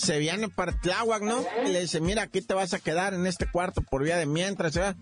Se 0.00 0.18
viene 0.18 0.48
para 0.48 0.72
Tláhuac, 0.72 1.22
¿no? 1.22 1.44
Y 1.66 1.68
le 1.68 1.82
dice, 1.82 2.00
mira, 2.00 2.22
aquí 2.22 2.40
te 2.40 2.54
vas 2.54 2.72
a 2.72 2.78
quedar 2.78 3.12
en 3.12 3.26
este 3.26 3.46
cuarto 3.50 3.82
por 3.82 4.02
vía 4.02 4.16
de 4.16 4.24
mientras, 4.24 4.74
¿verdad? 4.74 4.96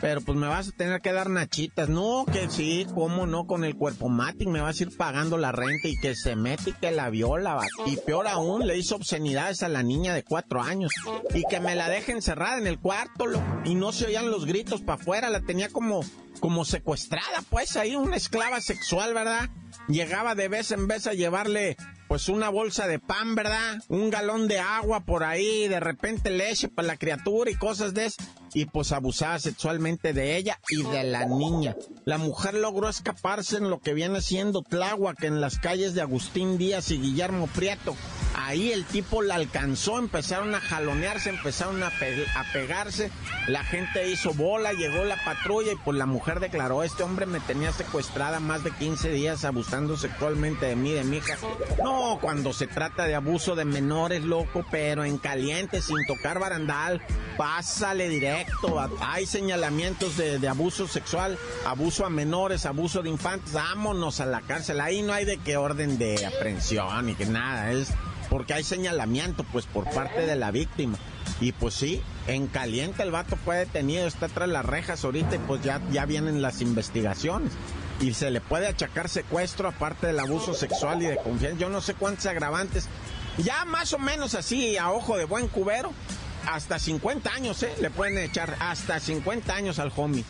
Pero 0.00 0.20
pues 0.20 0.36
me 0.36 0.48
vas 0.48 0.68
a 0.68 0.72
tener 0.72 1.00
que 1.00 1.12
dar 1.12 1.30
nachitas. 1.30 1.88
No, 1.88 2.24
que 2.26 2.50
sí, 2.50 2.88
cómo 2.92 3.24
no, 3.24 3.46
con 3.46 3.62
el 3.62 3.76
cuerpo 3.76 4.08
matic 4.08 4.48
me 4.48 4.60
vas 4.60 4.80
a 4.80 4.82
ir 4.82 4.96
pagando 4.96 5.38
la 5.38 5.52
renta 5.52 5.86
y 5.86 5.96
que 5.96 6.16
se 6.16 6.34
mete 6.34 6.70
y 6.70 6.72
que 6.72 6.90
la 6.90 7.08
viola. 7.08 7.60
Y 7.86 7.96
peor 7.98 8.26
aún, 8.26 8.66
le 8.66 8.76
hizo 8.76 8.96
obscenidades 8.96 9.62
a 9.62 9.68
la 9.68 9.84
niña 9.84 10.12
de 10.12 10.24
cuatro 10.24 10.60
años. 10.60 10.92
Y 11.34 11.44
que 11.44 11.60
me 11.60 11.76
la 11.76 11.88
deje 11.88 12.10
encerrada 12.10 12.58
en 12.58 12.66
el 12.66 12.80
cuarto, 12.80 13.26
y 13.64 13.76
no 13.76 13.92
se 13.92 14.06
oían 14.06 14.28
los 14.28 14.44
gritos 14.44 14.80
para 14.80 15.00
afuera. 15.00 15.30
La 15.30 15.40
tenía 15.40 15.68
como, 15.68 16.00
como 16.40 16.64
secuestrada, 16.64 17.44
pues 17.48 17.76
ahí, 17.76 17.94
una 17.94 18.16
esclava 18.16 18.60
sexual, 18.60 19.14
¿verdad? 19.14 19.50
Llegaba 19.86 20.34
de 20.34 20.48
vez 20.48 20.72
en 20.72 20.88
vez 20.88 21.06
a 21.06 21.14
llevarle 21.14 21.76
pues 22.12 22.28
una 22.28 22.50
bolsa 22.50 22.86
de 22.86 22.98
pan, 22.98 23.34
¿verdad? 23.34 23.82
Un 23.88 24.10
galón 24.10 24.46
de 24.46 24.58
agua 24.58 25.00
por 25.00 25.24
ahí, 25.24 25.66
de 25.66 25.80
repente 25.80 26.28
leche 26.28 26.68
para 26.68 26.88
la 26.88 26.98
criatura 26.98 27.50
y 27.50 27.54
cosas 27.54 27.94
de 27.94 28.04
eso. 28.04 28.22
Y 28.52 28.66
pues 28.66 28.92
abusaba 28.92 29.38
sexualmente 29.38 30.12
de 30.12 30.36
ella 30.36 30.60
y 30.68 30.82
de 30.82 31.04
la 31.04 31.24
niña. 31.24 31.74
La 32.04 32.18
mujer 32.18 32.52
logró 32.52 32.90
escaparse 32.90 33.56
en 33.56 33.70
lo 33.70 33.80
que 33.80 33.94
viene 33.94 34.20
siendo 34.20 34.60
Tláhuac, 34.60 35.24
en 35.24 35.40
las 35.40 35.58
calles 35.58 35.94
de 35.94 36.02
Agustín 36.02 36.58
Díaz 36.58 36.90
y 36.90 37.00
Guillermo 37.00 37.46
Prieto. 37.46 37.96
Ahí 38.34 38.72
el 38.72 38.84
tipo 38.84 39.22
la 39.22 39.34
alcanzó, 39.34 39.98
empezaron 39.98 40.54
a 40.54 40.60
jalonearse, 40.60 41.30
empezaron 41.30 41.82
a, 41.82 41.90
pegarse, 42.52 43.10
la 43.46 43.62
gente 43.64 44.08
hizo 44.10 44.32
bola, 44.32 44.72
llegó 44.72 45.04
la 45.04 45.22
patrulla 45.22 45.72
y 45.72 45.76
pues 45.76 45.98
la 45.98 46.06
mujer 46.06 46.40
declaró, 46.40 46.82
este 46.82 47.02
hombre 47.02 47.26
me 47.26 47.40
tenía 47.40 47.72
secuestrada 47.72 48.40
más 48.40 48.64
de 48.64 48.70
15 48.70 49.10
días 49.10 49.44
abusando 49.44 49.96
sexualmente 49.96 50.66
de 50.66 50.76
mí, 50.76 50.92
de 50.92 51.04
mi 51.04 51.18
hija. 51.18 51.36
No, 51.82 52.18
cuando 52.20 52.52
se 52.52 52.66
trata 52.66 53.04
de 53.04 53.14
abuso 53.14 53.54
de 53.54 53.64
menores, 53.64 54.22
loco, 54.22 54.64
pero 54.70 55.04
en 55.04 55.18
caliente, 55.18 55.82
sin 55.82 56.04
tocar 56.06 56.38
barandal, 56.38 57.02
pásale 57.36 58.08
directo, 58.08 58.80
hay 59.00 59.26
señalamientos 59.26 60.16
de, 60.16 60.38
de 60.38 60.48
abuso 60.48 60.88
sexual, 60.88 61.38
abuso 61.66 62.06
a 62.06 62.10
menores, 62.10 62.66
abuso 62.66 63.02
de 63.02 63.10
infantes, 63.10 63.52
vámonos 63.52 64.20
a 64.20 64.26
la 64.26 64.40
cárcel, 64.40 64.80
ahí 64.80 65.02
no 65.02 65.12
hay 65.12 65.24
de 65.24 65.38
qué 65.38 65.56
orden 65.56 65.98
de 65.98 66.26
aprehensión 66.26 67.08
y 67.08 67.14
que 67.14 67.26
nada, 67.26 67.72
es 67.72 67.88
porque 68.32 68.54
hay 68.54 68.64
señalamiento 68.64 69.44
pues 69.44 69.66
por 69.66 69.84
parte 69.90 70.24
de 70.24 70.36
la 70.36 70.50
víctima. 70.50 70.96
Y 71.42 71.52
pues 71.52 71.74
sí, 71.74 72.02
en 72.26 72.46
caliente 72.46 73.02
el 73.02 73.10
vato 73.10 73.36
fue 73.36 73.58
detenido, 73.58 74.06
está 74.06 74.26
tras 74.28 74.48
las 74.48 74.64
rejas 74.64 75.04
ahorita 75.04 75.36
y 75.36 75.38
pues 75.40 75.62
ya, 75.62 75.82
ya 75.90 76.06
vienen 76.06 76.40
las 76.40 76.62
investigaciones. 76.62 77.52
Y 78.00 78.14
se 78.14 78.30
le 78.30 78.40
puede 78.40 78.68
achacar 78.68 79.10
secuestro 79.10 79.68
aparte 79.68 80.06
del 80.06 80.18
abuso 80.18 80.54
sexual 80.54 81.02
y 81.02 81.06
de 81.06 81.18
confianza. 81.18 81.58
Yo 81.58 81.68
no 81.68 81.82
sé 81.82 81.92
cuántos 81.92 82.24
agravantes. 82.24 82.88
Ya 83.36 83.66
más 83.66 83.92
o 83.92 83.98
menos 83.98 84.34
así, 84.34 84.78
a 84.78 84.92
ojo 84.92 85.18
de 85.18 85.26
buen 85.26 85.48
cubero, 85.48 85.92
hasta 86.50 86.78
50 86.78 87.34
años, 87.34 87.62
¿eh? 87.62 87.74
Le 87.82 87.90
pueden 87.90 88.16
echar 88.16 88.56
hasta 88.60 88.98
50 88.98 89.54
años 89.54 89.78
al 89.78 89.92
homie. 89.94 90.24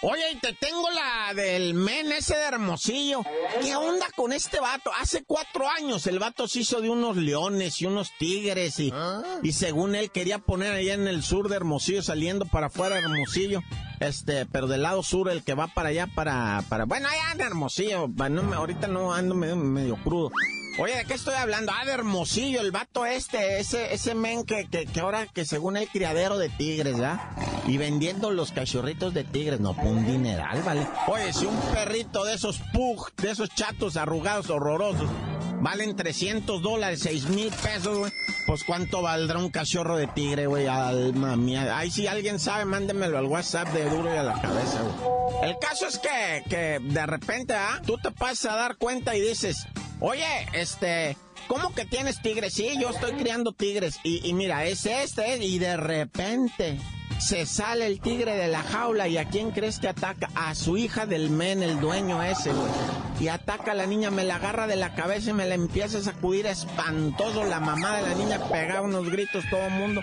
Oye, 0.00 0.30
y 0.32 0.36
te 0.36 0.52
tengo 0.52 0.88
la 0.90 1.34
del 1.34 1.74
men 1.74 2.12
ese 2.12 2.36
de 2.36 2.44
Hermosillo. 2.44 3.22
¿Qué 3.60 3.74
onda 3.74 4.06
con 4.14 4.32
este 4.32 4.60
vato? 4.60 4.92
Hace 5.00 5.24
cuatro 5.24 5.68
años 5.68 6.06
el 6.06 6.20
vato 6.20 6.46
se 6.46 6.60
hizo 6.60 6.80
de 6.80 6.88
unos 6.88 7.16
leones 7.16 7.80
y 7.80 7.86
unos 7.86 8.12
tigres 8.16 8.78
y, 8.78 8.92
ah. 8.94 9.22
y 9.42 9.52
según 9.52 9.96
él 9.96 10.12
quería 10.12 10.38
poner 10.38 10.72
allá 10.72 10.94
en 10.94 11.08
el 11.08 11.24
sur 11.24 11.48
de 11.48 11.56
Hermosillo, 11.56 12.02
saliendo 12.02 12.46
para 12.46 12.68
afuera 12.68 12.94
de 12.94 13.02
Hermosillo. 13.02 13.60
Este, 13.98 14.46
pero 14.46 14.68
del 14.68 14.82
lado 14.82 15.02
sur, 15.02 15.28
el 15.30 15.42
que 15.42 15.54
va 15.54 15.66
para 15.66 15.88
allá, 15.88 16.06
para, 16.06 16.62
para, 16.68 16.84
bueno, 16.84 17.08
allá 17.08 17.32
en 17.34 17.40
Hermosillo, 17.40 18.06
no, 18.06 18.54
ahorita 18.54 18.86
no 18.86 19.12
ando 19.12 19.34
medio, 19.34 19.56
medio 19.56 19.96
crudo. 19.96 20.30
Oye, 20.80 20.96
¿de 20.96 21.04
qué 21.06 21.14
estoy 21.14 21.34
hablando? 21.34 21.72
Ah, 21.74 21.84
de 21.84 21.90
Hermosillo, 21.90 22.60
el 22.60 22.70
vato 22.70 23.04
este, 23.04 23.58
ese, 23.58 23.92
ese 23.92 24.14
men 24.14 24.44
que, 24.44 24.68
que, 24.70 24.86
que 24.86 25.00
ahora 25.00 25.26
que 25.26 25.44
según 25.44 25.76
el 25.76 25.88
criadero 25.88 26.38
de 26.38 26.50
tigres, 26.50 26.94
¿verdad? 26.94 27.20
Y 27.66 27.78
vendiendo 27.78 28.30
los 28.30 28.52
cachorritos 28.52 29.12
de 29.12 29.24
tigres, 29.24 29.58
no, 29.58 29.72
un 29.72 30.06
dineral, 30.06 30.62
¿vale? 30.62 30.86
Oye, 31.08 31.32
si 31.32 31.46
un 31.46 31.58
perrito 31.72 32.24
de 32.24 32.34
esos 32.34 32.60
pug, 32.72 33.12
de 33.16 33.32
esos 33.32 33.48
chatos 33.56 33.96
arrugados 33.96 34.50
horrorosos, 34.50 35.10
valen 35.60 35.96
300 35.96 36.62
dólares, 36.62 37.00
6 37.02 37.28
mil 37.30 37.50
pesos, 37.50 37.98
güey. 37.98 38.12
Pues 38.46 38.62
cuánto 38.62 39.02
valdrá 39.02 39.38
un 39.40 39.50
cachorro 39.50 39.96
de 39.96 40.06
tigre, 40.06 40.46
güey, 40.46 40.68
alma 40.68 41.34
mía. 41.34 41.76
Ahí 41.76 41.90
si 41.90 42.06
alguien 42.06 42.38
sabe, 42.38 42.64
mándemelo 42.64 43.18
al 43.18 43.26
WhatsApp 43.26 43.68
de 43.72 43.90
duro 43.90 44.14
y 44.14 44.16
a 44.16 44.22
la 44.22 44.40
cabeza, 44.40 44.80
güey. 44.82 45.50
El 45.50 45.58
caso 45.58 45.88
es 45.88 45.98
que, 45.98 46.44
que 46.48 46.78
de 46.80 47.06
repente, 47.06 47.54
¿ah? 47.54 47.82
Tú 47.84 47.98
te 47.98 48.12
pasas 48.12 48.52
a 48.52 48.56
dar 48.56 48.76
cuenta 48.76 49.16
y 49.16 49.20
dices, 49.20 49.66
Oye, 50.00 50.46
este, 50.52 51.16
¿cómo 51.48 51.74
que 51.74 51.84
tienes 51.84 52.22
tigres? 52.22 52.54
Sí, 52.54 52.70
yo 52.80 52.90
estoy 52.90 53.12
criando 53.12 53.52
tigres. 53.52 53.98
Y, 54.04 54.32
mira, 54.32 54.64
es 54.64 54.86
este, 54.86 55.44
y 55.44 55.58
de 55.58 55.76
repente 55.76 56.78
se 57.18 57.46
sale 57.46 57.86
el 57.86 58.00
tigre 58.00 58.36
de 58.36 58.46
la 58.46 58.62
jaula 58.62 59.08
y 59.08 59.18
a 59.18 59.24
quién 59.24 59.50
crees 59.50 59.80
que 59.80 59.88
ataca? 59.88 60.30
A 60.36 60.54
su 60.54 60.76
hija 60.76 61.04
del 61.04 61.30
men, 61.30 61.64
el 61.64 61.80
dueño 61.80 62.22
ese, 62.22 62.52
güey. 62.52 62.70
Y 63.18 63.26
ataca 63.26 63.72
a 63.72 63.74
la 63.74 63.86
niña, 63.86 64.12
me 64.12 64.22
la 64.22 64.36
agarra 64.36 64.68
de 64.68 64.76
la 64.76 64.94
cabeza 64.94 65.30
y 65.30 65.34
me 65.34 65.48
la 65.48 65.56
empieza 65.56 65.98
a 65.98 66.02
sacudir 66.02 66.46
espantoso. 66.46 67.44
La 67.44 67.58
mamá 67.58 67.96
de 67.96 68.02
la 68.02 68.14
niña 68.14 68.38
pega 68.48 68.82
unos 68.82 69.10
gritos 69.10 69.44
todo 69.50 69.66
el 69.66 69.72
mundo. 69.72 70.00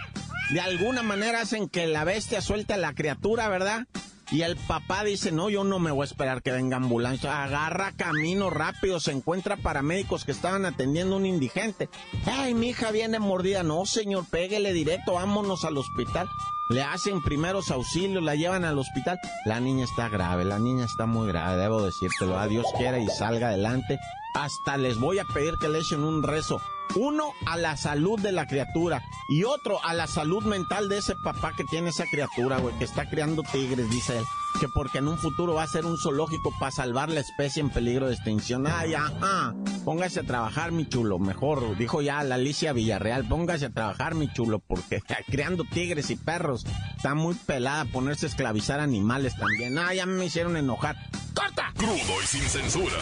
De 0.51 0.59
alguna 0.59 1.03
manera 1.03 1.39
hacen 1.39 1.69
que 1.69 1.87
la 1.87 2.03
bestia 2.03 2.41
suelte 2.41 2.73
a 2.73 2.77
la 2.77 2.93
criatura, 2.93 3.47
¿verdad? 3.47 3.87
Y 4.31 4.41
el 4.41 4.55
papá 4.55 5.03
dice, 5.03 5.31
no, 5.31 5.49
yo 5.49 5.63
no 5.63 5.79
me 5.79 5.91
voy 5.91 6.01
a 6.03 6.05
esperar 6.05 6.41
que 6.41 6.51
venga 6.51 6.77
ambulancia. 6.77 7.43
Agarra 7.43 7.91
camino 7.91 8.49
rápido, 8.49 8.99
se 8.99 9.11
encuentra 9.11 9.57
paramédicos 9.57 10.25
que 10.25 10.31
estaban 10.31 10.65
atendiendo 10.65 11.15
a 11.15 11.17
un 11.19 11.25
indigente. 11.25 11.89
Ay, 12.25 12.53
mi 12.53 12.69
hija 12.69 12.91
viene 12.91 13.19
mordida. 13.19 13.63
No, 13.63 13.85
señor, 13.85 14.25
péguele 14.29 14.73
directo, 14.73 15.13
vámonos 15.13 15.63
al 15.63 15.77
hospital. 15.77 16.27
Le 16.69 16.81
hacen 16.81 17.21
primeros 17.21 17.69
auxilios, 17.69 18.23
la 18.23 18.35
llevan 18.35 18.65
al 18.65 18.79
hospital. 18.79 19.19
La 19.45 19.59
niña 19.59 19.85
está 19.85 20.09
grave, 20.09 20.45
la 20.45 20.57
niña 20.57 20.85
está 20.85 21.05
muy 21.05 21.27
grave, 21.27 21.61
debo 21.61 21.83
decírtelo. 21.83 22.39
A 22.39 22.47
Dios 22.47 22.65
quiera 22.75 22.97
y 22.97 23.07
salga 23.07 23.49
adelante. 23.49 23.99
Hasta 24.33 24.75
les 24.77 24.99
voy 24.99 25.19
a 25.19 25.25
pedir 25.25 25.53
que 25.59 25.69
le 25.69 25.79
echen 25.79 26.03
un 26.03 26.23
rezo. 26.23 26.59
Uno 26.95 27.33
a 27.45 27.57
la 27.57 27.75
salud 27.77 28.19
de 28.19 28.31
la 28.31 28.47
criatura 28.47 29.03
y 29.27 29.43
otro 29.43 29.83
a 29.83 29.93
la 29.93 30.07
salud 30.07 30.43
mental 30.43 30.87
de 30.87 30.99
ese 30.99 31.15
papá 31.23 31.53
que 31.55 31.63
tiene 31.65 31.89
esa 31.89 32.05
criatura, 32.05 32.57
güey, 32.59 32.77
que 32.77 32.85
está 32.85 33.09
criando 33.09 33.43
tigres, 33.51 33.89
dice 33.89 34.17
él. 34.17 34.23
Que 34.59 34.67
porque 34.69 34.99
en 34.99 35.09
un 35.09 35.17
futuro 35.17 35.53
va 35.55 35.63
a 35.63 35.67
ser 35.67 35.85
un 35.85 35.97
zoológico 35.97 36.53
para 36.57 36.71
salvar 36.71 37.09
la 37.09 37.19
especie 37.19 37.61
en 37.61 37.69
peligro 37.69 38.07
de 38.07 38.13
extinción. 38.13 38.65
Ay, 38.67 38.93
ajá. 38.93 39.53
Póngase 39.83 40.21
a 40.21 40.23
trabajar, 40.23 40.71
mi 40.71 40.87
chulo. 40.87 41.19
Mejor, 41.19 41.77
dijo 41.77 42.01
ya 42.01 42.23
la 42.23 42.35
Alicia 42.35 42.71
Villarreal, 42.71 43.27
póngase 43.27 43.65
a 43.65 43.73
trabajar, 43.73 44.15
mi 44.15 44.31
chulo, 44.31 44.59
porque 44.59 45.01
criando 45.27 45.65
tigres 45.65 46.09
y 46.09 46.15
perros 46.15 46.65
está 46.95 47.15
muy 47.15 47.35
pelada 47.35 47.83
ponerse 47.85 48.27
a 48.27 48.29
esclavizar 48.29 48.79
animales 48.79 49.35
también. 49.35 49.77
Ah, 49.77 49.93
ya 49.93 50.05
me 50.05 50.25
hicieron 50.25 50.55
enojar. 50.55 50.95
¡Corta! 51.33 51.73
Crudo 51.75 52.21
y 52.23 52.27
sin 52.27 52.43
censura. 52.43 52.95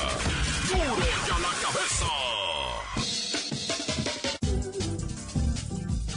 Duro 0.67 0.81
a 0.81 1.39
la 1.39 1.49
cabeza. 1.61 2.42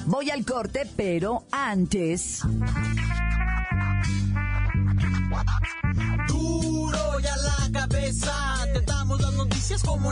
Voy 0.07 0.31
al 0.31 0.45
corte, 0.45 0.83
pero 0.97 1.43
antes. 1.51 2.43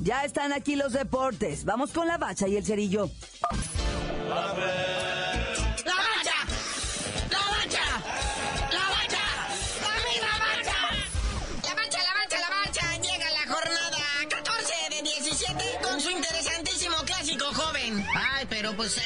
Ya 0.00 0.24
están 0.24 0.52
aquí 0.52 0.76
los 0.76 0.92
deportes. 0.92 1.64
Vamos 1.64 1.92
con 1.92 2.06
la 2.06 2.18
bacha 2.18 2.46
y 2.48 2.56
el 2.56 2.64
cerillo. 2.64 3.10
¡La 4.28 4.52
bacha! 4.52 6.34
¡La 7.30 7.38
bacha! 7.38 7.84
¡La 8.70 8.84
bacha! 8.88 9.24
¡Dame 9.82 10.14
la 10.20 10.34
bacha! 10.38 10.78
La 11.64 11.74
bacha, 11.74 11.98
la 11.98 12.14
bacha, 12.14 12.38
la 12.38 12.50
bacha. 12.64 12.96
Llega 13.02 13.30
la 13.30 13.52
jornada 13.52 13.98
14 14.28 14.72
de 14.90 15.02
17 15.02 15.64
con 15.82 16.00
su 16.00 16.10
interesantísimo 16.10 16.96
clásico 17.04 17.46
joven. 17.52 18.04
Ay, 18.14 18.46
pero 18.48 18.74
pues 18.76 18.96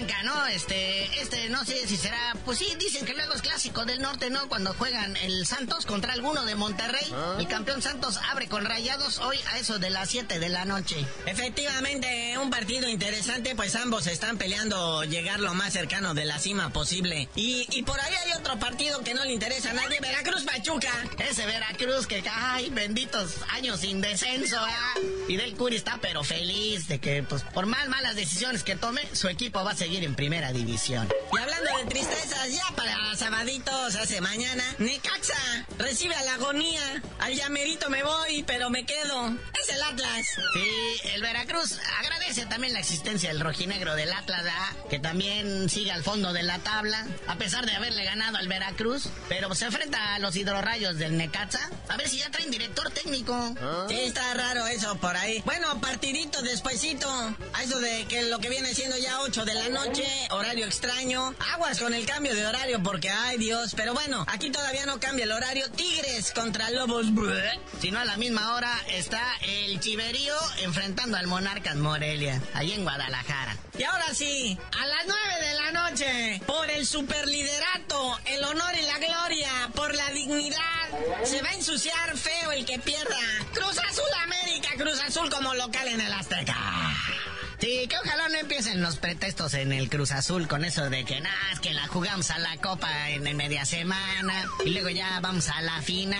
eh, 0.00 0.22
¿no? 0.24 0.46
Este, 0.46 1.20
este, 1.20 1.48
no 1.50 1.64
sé 1.64 1.86
si 1.86 1.96
será, 1.96 2.34
pues 2.44 2.58
sí, 2.58 2.66
dicen 2.78 3.04
que 3.04 3.14
luego 3.14 3.34
es 3.34 3.42
clásico 3.42 3.84
del 3.84 4.00
norte, 4.00 4.30
¿no? 4.30 4.48
Cuando 4.48 4.74
juegan 4.74 5.16
el 5.18 5.46
Santos 5.46 5.86
contra 5.86 6.12
alguno 6.12 6.44
de 6.44 6.54
Monterrey. 6.54 7.12
El 7.38 7.46
campeón 7.46 7.82
Santos 7.82 8.18
abre 8.30 8.48
con 8.48 8.64
rayados 8.64 9.18
hoy 9.18 9.38
a 9.52 9.58
eso 9.58 9.78
de 9.78 9.90
las 9.90 10.10
7 10.10 10.38
de 10.38 10.48
la 10.48 10.64
noche. 10.64 10.96
Efectivamente, 11.26 12.36
un 12.38 12.50
partido 12.50 12.88
interesante, 12.88 13.54
pues 13.54 13.74
ambos 13.76 14.06
están 14.06 14.38
peleando 14.38 15.04
llegar 15.04 15.40
lo 15.40 15.54
más 15.54 15.72
cercano 15.72 16.14
de 16.14 16.24
la 16.24 16.38
cima 16.38 16.70
posible. 16.70 17.28
Y, 17.36 17.66
y 17.70 17.82
por 17.82 18.00
ahí 18.00 18.14
hay 18.24 18.32
otro 18.32 18.58
partido 18.58 19.02
que 19.02 19.14
no 19.14 19.24
le 19.24 19.32
interesa 19.32 19.70
a 19.70 19.74
nadie, 19.74 20.00
Veracruz 20.00 20.44
Pachuca. 20.44 20.92
Ese 21.18 21.46
Veracruz 21.46 22.06
que, 22.06 22.22
ay, 22.28 22.70
benditos 22.70 23.36
años 23.52 23.80
sin 23.80 24.00
descenso, 24.00 24.56
¿ah? 24.58 24.94
Fidel 25.26 25.54
Curi 25.54 25.76
está 25.76 25.98
pero 26.00 26.24
feliz 26.24 26.88
de 26.88 26.98
que, 26.98 27.22
pues, 27.22 27.42
por 27.42 27.66
más 27.66 27.88
malas 27.88 28.16
decisiones 28.16 28.62
que 28.62 28.76
tome, 28.76 29.02
su 29.12 29.28
equipo 29.28 29.62
va 29.64 29.72
a 29.72 29.76
seguir 29.84 30.04
en 30.04 30.14
primera 30.14 30.50
división. 30.50 31.06
Y 31.30 31.38
hablando 31.38 31.70
de 31.76 31.84
tristezas, 31.90 32.50
ya 32.50 32.64
para 32.74 33.14
sabaditos, 33.16 33.94
hace 33.96 34.22
mañana, 34.22 34.64
Necaxa 34.78 35.66
recibe 35.78 36.14
a 36.14 36.24
la 36.24 36.34
agonía. 36.34 37.02
Al 37.18 37.34
llamerito 37.34 37.90
me 37.90 38.02
voy, 38.02 38.42
pero 38.44 38.70
me 38.70 38.86
quedo. 38.86 39.36
Es 39.60 39.68
el 39.68 39.82
Atlas. 39.82 40.26
Sí, 40.54 41.10
el 41.12 41.20
Veracruz 41.20 41.78
agradece 41.98 42.46
también 42.46 42.72
la 42.72 42.80
existencia 42.80 43.28
del 43.28 43.40
rojinegro 43.40 43.94
del 43.94 44.10
Atlas, 44.10 44.46
¿ah? 44.48 44.72
que 44.88 44.98
también 44.98 45.68
sigue 45.68 45.92
al 45.92 46.02
fondo 46.02 46.32
de 46.32 46.42
la 46.42 46.58
tabla, 46.60 47.06
a 47.26 47.36
pesar 47.36 47.66
de 47.66 47.74
haberle 47.74 48.04
ganado 48.04 48.38
al 48.38 48.48
Veracruz, 48.48 49.10
pero 49.28 49.54
se 49.54 49.66
enfrenta 49.66 50.14
a 50.14 50.18
los 50.18 50.34
hidrorrayos 50.34 50.96
del 50.96 51.18
Necaxa, 51.18 51.70
a 51.88 51.96
ver 51.98 52.08
si 52.08 52.18
ya 52.18 52.30
traen 52.30 52.50
director 52.50 52.90
técnico. 52.90 53.54
Sí, 53.88 54.00
está 54.00 54.32
raro 54.32 54.66
eso 54.66 54.96
por 54.96 55.14
ahí. 55.14 55.42
Bueno, 55.44 55.78
partidito 55.80 56.40
despuesito. 56.40 57.06
A 57.52 57.62
eso 57.62 57.78
de 57.80 58.06
que 58.06 58.22
lo 58.24 58.38
que 58.38 58.48
viene 58.48 58.74
siendo 58.74 58.96
ya 58.96 59.20
8 59.20 59.44
de 59.44 59.54
la 59.54 59.68
noche, 59.74 60.06
horario 60.30 60.66
extraño. 60.66 61.34
Aguas 61.52 61.80
con 61.80 61.92
el 61.92 62.06
cambio 62.06 62.34
de 62.34 62.46
horario 62.46 62.82
porque, 62.82 63.10
ay 63.10 63.36
Dios. 63.36 63.74
Pero 63.76 63.92
bueno, 63.92 64.24
aquí 64.28 64.50
todavía 64.50 64.86
no 64.86 65.00
cambia 65.00 65.24
el 65.24 65.32
horario. 65.32 65.70
Tigres 65.72 66.32
contra 66.32 66.70
Lobos. 66.70 67.06
Si 67.80 67.90
no 67.90 67.98
a 67.98 68.04
la 68.04 68.16
misma 68.16 68.54
hora 68.54 68.72
está 68.88 69.20
el 69.42 69.80
Chiverío 69.80 70.36
enfrentando 70.62 71.16
al 71.16 71.26
Monarcas 71.26 71.76
Morelia, 71.76 72.40
ahí 72.54 72.72
en 72.72 72.84
Guadalajara. 72.84 73.56
Y 73.76 73.82
ahora 73.82 74.14
sí, 74.14 74.56
a 74.80 74.86
las 74.86 75.06
9 75.06 75.46
de 75.46 75.54
la 75.54 75.72
noche, 75.72 76.42
por 76.46 76.70
el 76.70 76.86
superliderato, 76.86 78.18
el 78.26 78.44
honor 78.44 78.74
y 78.80 78.82
la 78.82 78.98
gloria, 78.98 79.70
por 79.74 79.92
la 79.94 80.10
dignidad, 80.12 80.88
se 81.24 81.42
va 81.42 81.48
a 81.48 81.54
ensuciar 81.54 82.16
feo 82.16 82.52
el 82.52 82.64
que 82.64 82.78
pierda. 82.78 83.18
Cruz 83.52 83.76
Azul 83.78 84.04
América, 84.22 84.70
Cruz 84.78 85.00
Azul 85.00 85.28
como 85.28 85.52
local 85.54 85.88
en 85.88 86.00
el 86.00 86.12
Azteca. 86.12 86.54
Sí, 87.60 87.86
que 87.88 87.96
ojalá 87.96 88.28
no 88.28 88.36
empiecen 88.38 88.82
los 88.82 88.96
pretextos 88.96 89.54
en 89.54 89.72
el 89.72 89.88
Cruz 89.88 90.12
Azul 90.12 90.48
con 90.48 90.64
eso 90.64 90.90
de 90.90 91.04
que 91.04 91.20
nada, 91.20 91.60
que 91.62 91.72
la 91.72 91.86
jugamos 91.86 92.30
a 92.30 92.38
la 92.38 92.56
Copa 92.58 93.10
en, 93.10 93.26
en 93.26 93.36
media 93.36 93.64
semana 93.64 94.48
y 94.64 94.70
luego 94.70 94.90
ya 94.90 95.20
vamos 95.20 95.48
a 95.48 95.62
la 95.62 95.80
final 95.80 96.18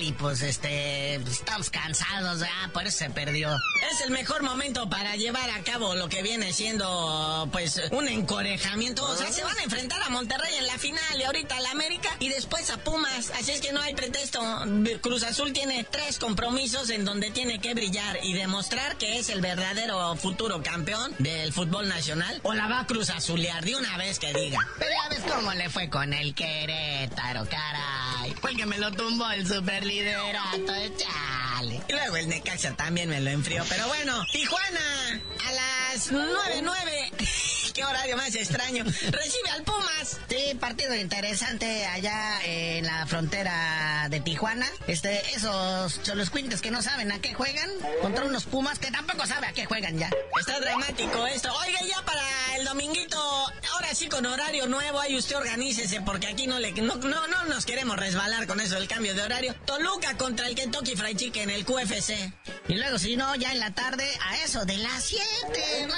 y 0.00 0.12
pues 0.12 0.42
este, 0.42 1.16
estamos 1.16 1.70
cansados, 1.70 2.40
ya, 2.40 2.70
por 2.72 2.86
eso 2.86 2.98
se 2.98 3.10
perdió. 3.10 3.54
Es 3.90 4.00
el 4.02 4.10
mejor 4.10 4.42
momento 4.42 4.88
para 4.88 5.16
llevar 5.16 5.50
a 5.50 5.62
cabo 5.64 5.94
lo 5.94 6.08
que 6.08 6.22
viene 6.22 6.52
siendo, 6.52 7.48
pues, 7.50 7.80
un 7.90 8.08
encorejamiento. 8.08 9.04
O 9.04 9.16
sea, 9.16 9.32
se 9.32 9.42
van 9.42 9.58
a 9.58 9.62
enfrentar 9.64 10.02
a 10.02 10.08
Monterrey 10.10 10.54
en 10.56 10.66
la 10.66 10.78
final 10.78 11.18
y 11.18 11.22
ahorita 11.24 11.56
a 11.56 11.60
la 11.60 11.70
América 11.70 12.10
y 12.20 12.28
después 12.28 12.70
a 12.70 12.78
Pumas. 12.78 13.30
Así 13.38 13.52
es 13.52 13.60
que 13.60 13.72
no 13.72 13.80
hay 13.80 13.94
pretexto. 13.94 14.40
Cruz 15.00 15.24
Azul 15.24 15.52
tiene 15.52 15.84
tres 15.84 16.18
compromisos 16.18 16.90
en 16.90 17.04
donde 17.04 17.30
tiene 17.30 17.58
que 17.58 17.74
brillar 17.74 18.18
y 18.22 18.34
demostrar 18.34 18.96
que 18.96 19.18
es 19.18 19.28
el 19.30 19.40
verdadero 19.40 20.14
futuro 20.16 20.62
campeón 20.62 20.75
del 20.84 21.52
fútbol 21.52 21.88
nacional. 21.88 22.38
O 22.42 22.52
la 22.52 22.68
va 22.68 22.80
a 22.80 22.86
Cruz 22.86 23.08
Azulear 23.08 23.64
de 23.64 23.76
una 23.76 23.96
vez 23.96 24.18
que 24.18 24.32
diga. 24.34 24.58
Pero 24.78 24.90
ya 24.90 25.08
ves 25.08 25.32
cómo 25.32 25.52
le 25.54 25.70
fue 25.70 25.88
con 25.88 26.12
el 26.12 26.34
Querétaro, 26.34 27.48
caray. 27.48 28.34
Fue 28.40 28.50
el 28.50 28.56
que 28.58 28.66
me 28.66 28.78
lo 28.78 28.92
tumbó 28.92 29.30
el 29.30 29.46
super 29.46 29.84
liderato, 29.84 30.72
chale. 30.98 31.80
Y 31.88 31.92
luego 31.92 32.16
el 32.16 32.28
Necaxa 32.28 32.74
también 32.76 33.08
me 33.08 33.20
lo 33.20 33.30
enfrió. 33.30 33.64
Pero 33.68 33.86
bueno, 33.88 34.22
Tijuana 34.30 35.20
a 35.46 35.52
las 35.52 36.12
9.9. 36.12 37.55
Qué 37.76 37.84
horario 37.84 38.16
más 38.16 38.34
extraño. 38.34 38.84
Recibe 38.84 39.50
al 39.54 39.62
Pumas. 39.62 40.18
Sí, 40.30 40.54
partido 40.58 40.94
interesante 40.94 41.84
allá 41.84 42.40
en 42.42 42.86
la 42.86 43.06
frontera 43.06 44.06
de 44.08 44.18
Tijuana. 44.20 44.66
Este, 44.86 45.20
esos 45.34 46.02
choloscuintes 46.02 46.62
que 46.62 46.70
no 46.70 46.80
saben 46.80 47.12
a 47.12 47.20
qué 47.20 47.34
juegan 47.34 47.68
contra 48.00 48.24
unos 48.24 48.44
Pumas 48.44 48.78
que 48.78 48.90
tampoco 48.90 49.26
saben 49.26 49.50
a 49.50 49.52
qué 49.52 49.66
juegan 49.66 49.98
ya. 49.98 50.08
Está 50.40 50.58
dramático 50.58 51.26
esto. 51.26 51.52
Oiga, 51.52 51.80
ya 51.82 52.02
para 52.06 52.22
el 52.56 52.64
dominguito, 52.64 53.18
ahora 53.74 53.94
sí 53.94 54.08
con 54.08 54.24
horario 54.24 54.66
nuevo, 54.68 54.98
ahí 54.98 55.14
usted 55.14 55.36
organícese 55.36 56.00
porque 56.00 56.28
aquí 56.28 56.46
no 56.46 56.58
le 56.58 56.72
no, 56.72 56.94
no, 56.96 57.26
no 57.26 57.44
nos 57.44 57.66
queremos 57.66 57.98
resbalar 57.98 58.46
con 58.46 58.58
eso 58.58 58.76
del 58.76 58.88
cambio 58.88 59.14
de 59.14 59.20
horario. 59.20 59.54
Toluca 59.66 60.16
contra 60.16 60.46
el 60.46 60.54
Kentucky 60.54 60.96
Fried 60.96 61.18
Chicken, 61.18 61.50
el 61.50 61.66
QFC. 61.66 62.32
Y 62.68 62.74
luego 62.76 62.98
si 62.98 63.16
no, 63.16 63.34
ya 63.34 63.52
en 63.52 63.60
la 63.60 63.74
tarde 63.74 64.08
a 64.24 64.42
eso 64.44 64.64
de 64.64 64.78
las 64.78 65.04
7. 65.04 65.88
No, 65.88 65.94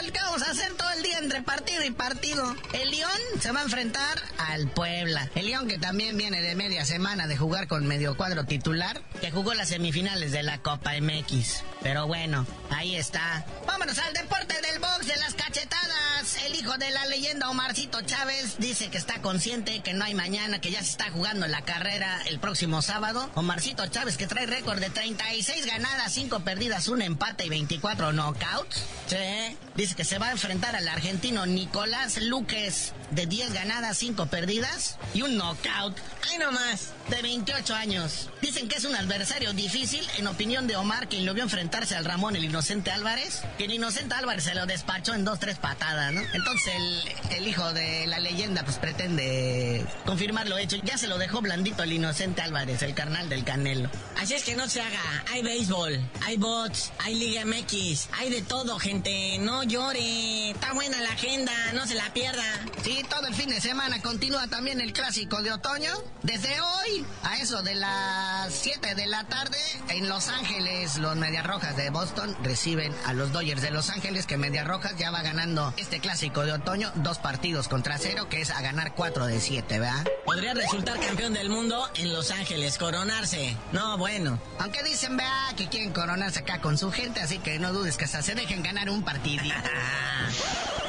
el 0.00 0.12
vamos 0.12 0.42
a 0.42 0.50
hacer 0.50 0.72
todo 0.74 0.90
el 0.90 1.02
día 1.02 1.18
entre 1.18 1.42
partido 1.42 1.82
y 1.84 1.90
partido. 1.90 2.54
El 2.72 2.90
León 2.90 3.10
se 3.40 3.50
va 3.50 3.60
a 3.60 3.64
enfrentar 3.64 4.22
al 4.38 4.68
Puebla. 4.68 5.28
El 5.34 5.46
León 5.46 5.66
que 5.66 5.78
también 5.78 6.16
viene 6.16 6.40
de 6.40 6.54
media 6.54 6.84
semana 6.84 7.26
de 7.26 7.36
jugar 7.36 7.66
con 7.66 7.86
medio 7.86 8.16
cuadro 8.16 8.44
titular, 8.44 9.02
que 9.20 9.30
jugó 9.30 9.54
las 9.54 9.68
semifinales 9.68 10.30
de 10.32 10.42
la 10.42 10.58
Copa 10.58 10.92
MX. 11.00 11.64
Pero 11.82 12.06
bueno, 12.06 12.46
ahí 12.70 12.96
está. 12.96 13.44
Vámonos 13.66 13.98
al 13.98 14.12
deporte 14.12 14.54
del 14.60 14.78
box 14.78 15.06
de 15.06 15.16
las 15.16 15.34
cachetadas. 15.34 16.36
El 16.46 16.54
hijo 16.54 16.76
de 16.78 16.90
la 16.90 17.06
leyenda 17.06 17.48
Omarcito 17.50 18.02
Chávez 18.02 18.56
dice 18.58 18.90
que 18.90 18.98
está 18.98 19.20
consciente 19.20 19.80
que 19.80 19.94
no 19.94 20.04
hay 20.04 20.14
mañana, 20.14 20.60
que 20.60 20.70
ya 20.70 20.82
se 20.82 20.90
está 20.90 21.10
jugando 21.10 21.46
la 21.48 21.62
carrera 21.62 22.22
el 22.26 22.38
próximo 22.38 22.82
sábado. 22.82 23.30
Omarcito 23.34 23.86
Chávez 23.86 24.16
que 24.16 24.26
trae 24.26 24.46
récord 24.46 24.78
de 24.78 24.90
36 24.90 25.66
ganadas, 25.66 26.12
5 26.12 26.40
perdidas, 26.40 26.88
1 26.88 27.04
empate 27.04 27.46
y 27.46 27.48
24 27.48 28.12
knockouts. 28.12 28.84
Sí, 29.06 29.56
dice 29.78 29.94
que 29.94 30.04
se 30.04 30.18
va 30.18 30.26
a 30.26 30.32
enfrentar 30.32 30.74
al 30.74 30.88
argentino 30.88 31.46
Nicolás 31.46 32.20
Luques 32.20 32.92
de 33.10 33.26
10 33.26 33.52
ganadas, 33.52 33.98
5 33.98 34.26
perdidas 34.26 34.98
y 35.14 35.22
un 35.22 35.36
knockout. 35.36 35.96
Ay 36.30 36.38
nomás, 36.38 36.90
de 37.08 37.22
28 37.22 37.74
años. 37.74 38.28
Dicen 38.42 38.68
que 38.68 38.76
es 38.76 38.84
un 38.84 38.94
adversario 38.94 39.52
difícil, 39.52 40.06
en 40.18 40.26
opinión 40.26 40.66
de 40.66 40.76
Omar, 40.76 41.08
quien 41.08 41.24
lo 41.24 41.32
vio 41.34 41.42
enfrentarse 41.42 41.96
al 41.96 42.04
Ramón 42.04 42.36
el 42.36 42.44
Inocente 42.44 42.90
Álvarez, 42.90 43.42
que 43.56 43.64
el 43.64 43.72
Inocente 43.72 44.14
Álvarez 44.14 44.44
se 44.44 44.54
lo 44.54 44.66
despachó 44.66 45.14
en 45.14 45.24
dos, 45.24 45.38
tres 45.38 45.58
patadas, 45.58 46.12
¿no? 46.12 46.20
Entonces 46.34 46.74
el, 46.74 47.36
el 47.38 47.48
hijo 47.48 47.72
de 47.72 48.06
la 48.06 48.18
leyenda 48.18 48.62
pues 48.64 48.76
pretende 48.76 49.86
confirmar 50.04 50.48
lo 50.48 50.58
hecho. 50.58 50.76
Ya 50.84 50.98
se 50.98 51.06
lo 51.06 51.18
dejó 51.18 51.40
blandito 51.40 51.82
el 51.82 51.92
Inocente 51.92 52.42
Álvarez, 52.42 52.82
el 52.82 52.94
carnal 52.94 53.28
del 53.28 53.44
Canelo. 53.44 53.90
Así 54.18 54.34
es 54.34 54.44
que 54.44 54.56
no 54.56 54.68
se 54.68 54.80
haga. 54.80 55.00
Hay 55.32 55.42
béisbol, 55.42 55.98
hay 56.26 56.36
bots, 56.36 56.92
hay 56.98 57.14
Liga 57.14 57.44
MX, 57.44 58.08
hay 58.18 58.30
de 58.30 58.42
todo, 58.42 58.78
gente. 58.78 59.38
No 59.38 59.62
llore. 59.62 60.50
Está 60.50 60.72
buena 60.74 61.00
la 61.00 61.10
agenda, 61.10 61.52
no 61.72 61.86
se 61.86 61.94
la 61.94 62.12
pierda. 62.12 62.44
Sí, 62.82 62.97
todo 63.04 63.26
el 63.26 63.34
fin 63.34 63.48
de 63.48 63.60
semana 63.60 64.00
continúa 64.00 64.48
también 64.48 64.80
el 64.80 64.92
clásico 64.92 65.42
de 65.42 65.52
otoño. 65.52 65.92
Desde 66.22 66.60
hoy, 66.60 67.04
a 67.22 67.38
eso 67.38 67.62
de 67.62 67.74
las 67.74 68.52
7 68.52 68.94
de 68.94 69.06
la 69.06 69.24
tarde, 69.24 69.58
en 69.88 70.08
Los 70.08 70.28
Ángeles, 70.28 70.96
los 70.96 71.16
Medias 71.16 71.46
Rojas 71.46 71.76
de 71.76 71.90
Boston 71.90 72.36
reciben 72.42 72.94
a 73.06 73.12
los 73.12 73.32
Dodgers 73.32 73.62
de 73.62 73.70
Los 73.70 73.90
Ángeles, 73.90 74.26
que 74.26 74.36
Medias 74.36 74.66
Rojas 74.66 74.96
ya 74.96 75.10
va 75.10 75.22
ganando 75.22 75.72
este 75.76 76.00
clásico 76.00 76.44
de 76.44 76.52
otoño, 76.52 76.90
dos 76.96 77.18
partidos 77.18 77.68
contra 77.68 77.98
cero, 77.98 78.28
que 78.28 78.40
es 78.40 78.50
a 78.50 78.60
ganar 78.62 78.94
4 78.94 79.26
de 79.26 79.40
7, 79.40 79.78
¿verdad? 79.78 80.06
Podría 80.24 80.54
resultar 80.54 80.98
campeón 80.98 81.34
del 81.34 81.50
mundo 81.50 81.88
en 81.94 82.12
Los 82.12 82.30
Ángeles, 82.30 82.78
coronarse. 82.78 83.56
No, 83.72 83.98
bueno. 83.98 84.40
Aunque 84.58 84.82
dicen, 84.82 85.16
vea, 85.16 85.52
que 85.56 85.68
quieren 85.68 85.92
coronarse 85.92 86.40
acá 86.40 86.60
con 86.60 86.78
su 86.78 86.90
gente, 86.90 87.20
así 87.20 87.38
que 87.38 87.58
no 87.58 87.72
dudes 87.72 87.96
que 87.96 88.06
hasta 88.06 88.22
se 88.22 88.34
dejen 88.34 88.62
ganar 88.62 88.90
un 88.90 89.02
partidito. 89.02 89.54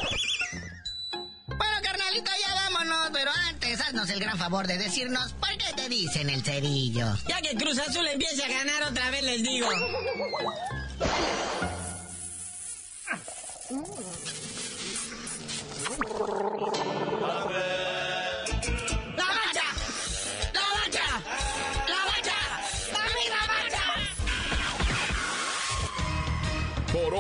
haznos 3.78 4.10
el 4.10 4.20
gran 4.20 4.38
favor 4.38 4.68
de 4.68 4.78
decirnos 4.78 5.34
por 5.34 5.50
qué 5.58 5.74
te 5.76 5.90
dicen 5.90 6.30
el 6.30 6.44
cerillo. 6.44 7.06
Ya 7.28 7.42
que 7.42 7.56
Cruz 7.56 7.78
Azul 7.80 8.08
empiece 8.08 8.44
a 8.44 8.48
ganar 8.48 8.84
otra 8.84 9.12
vez, 9.12 9.24
les 9.24 9.44
digo. 9.44 9.68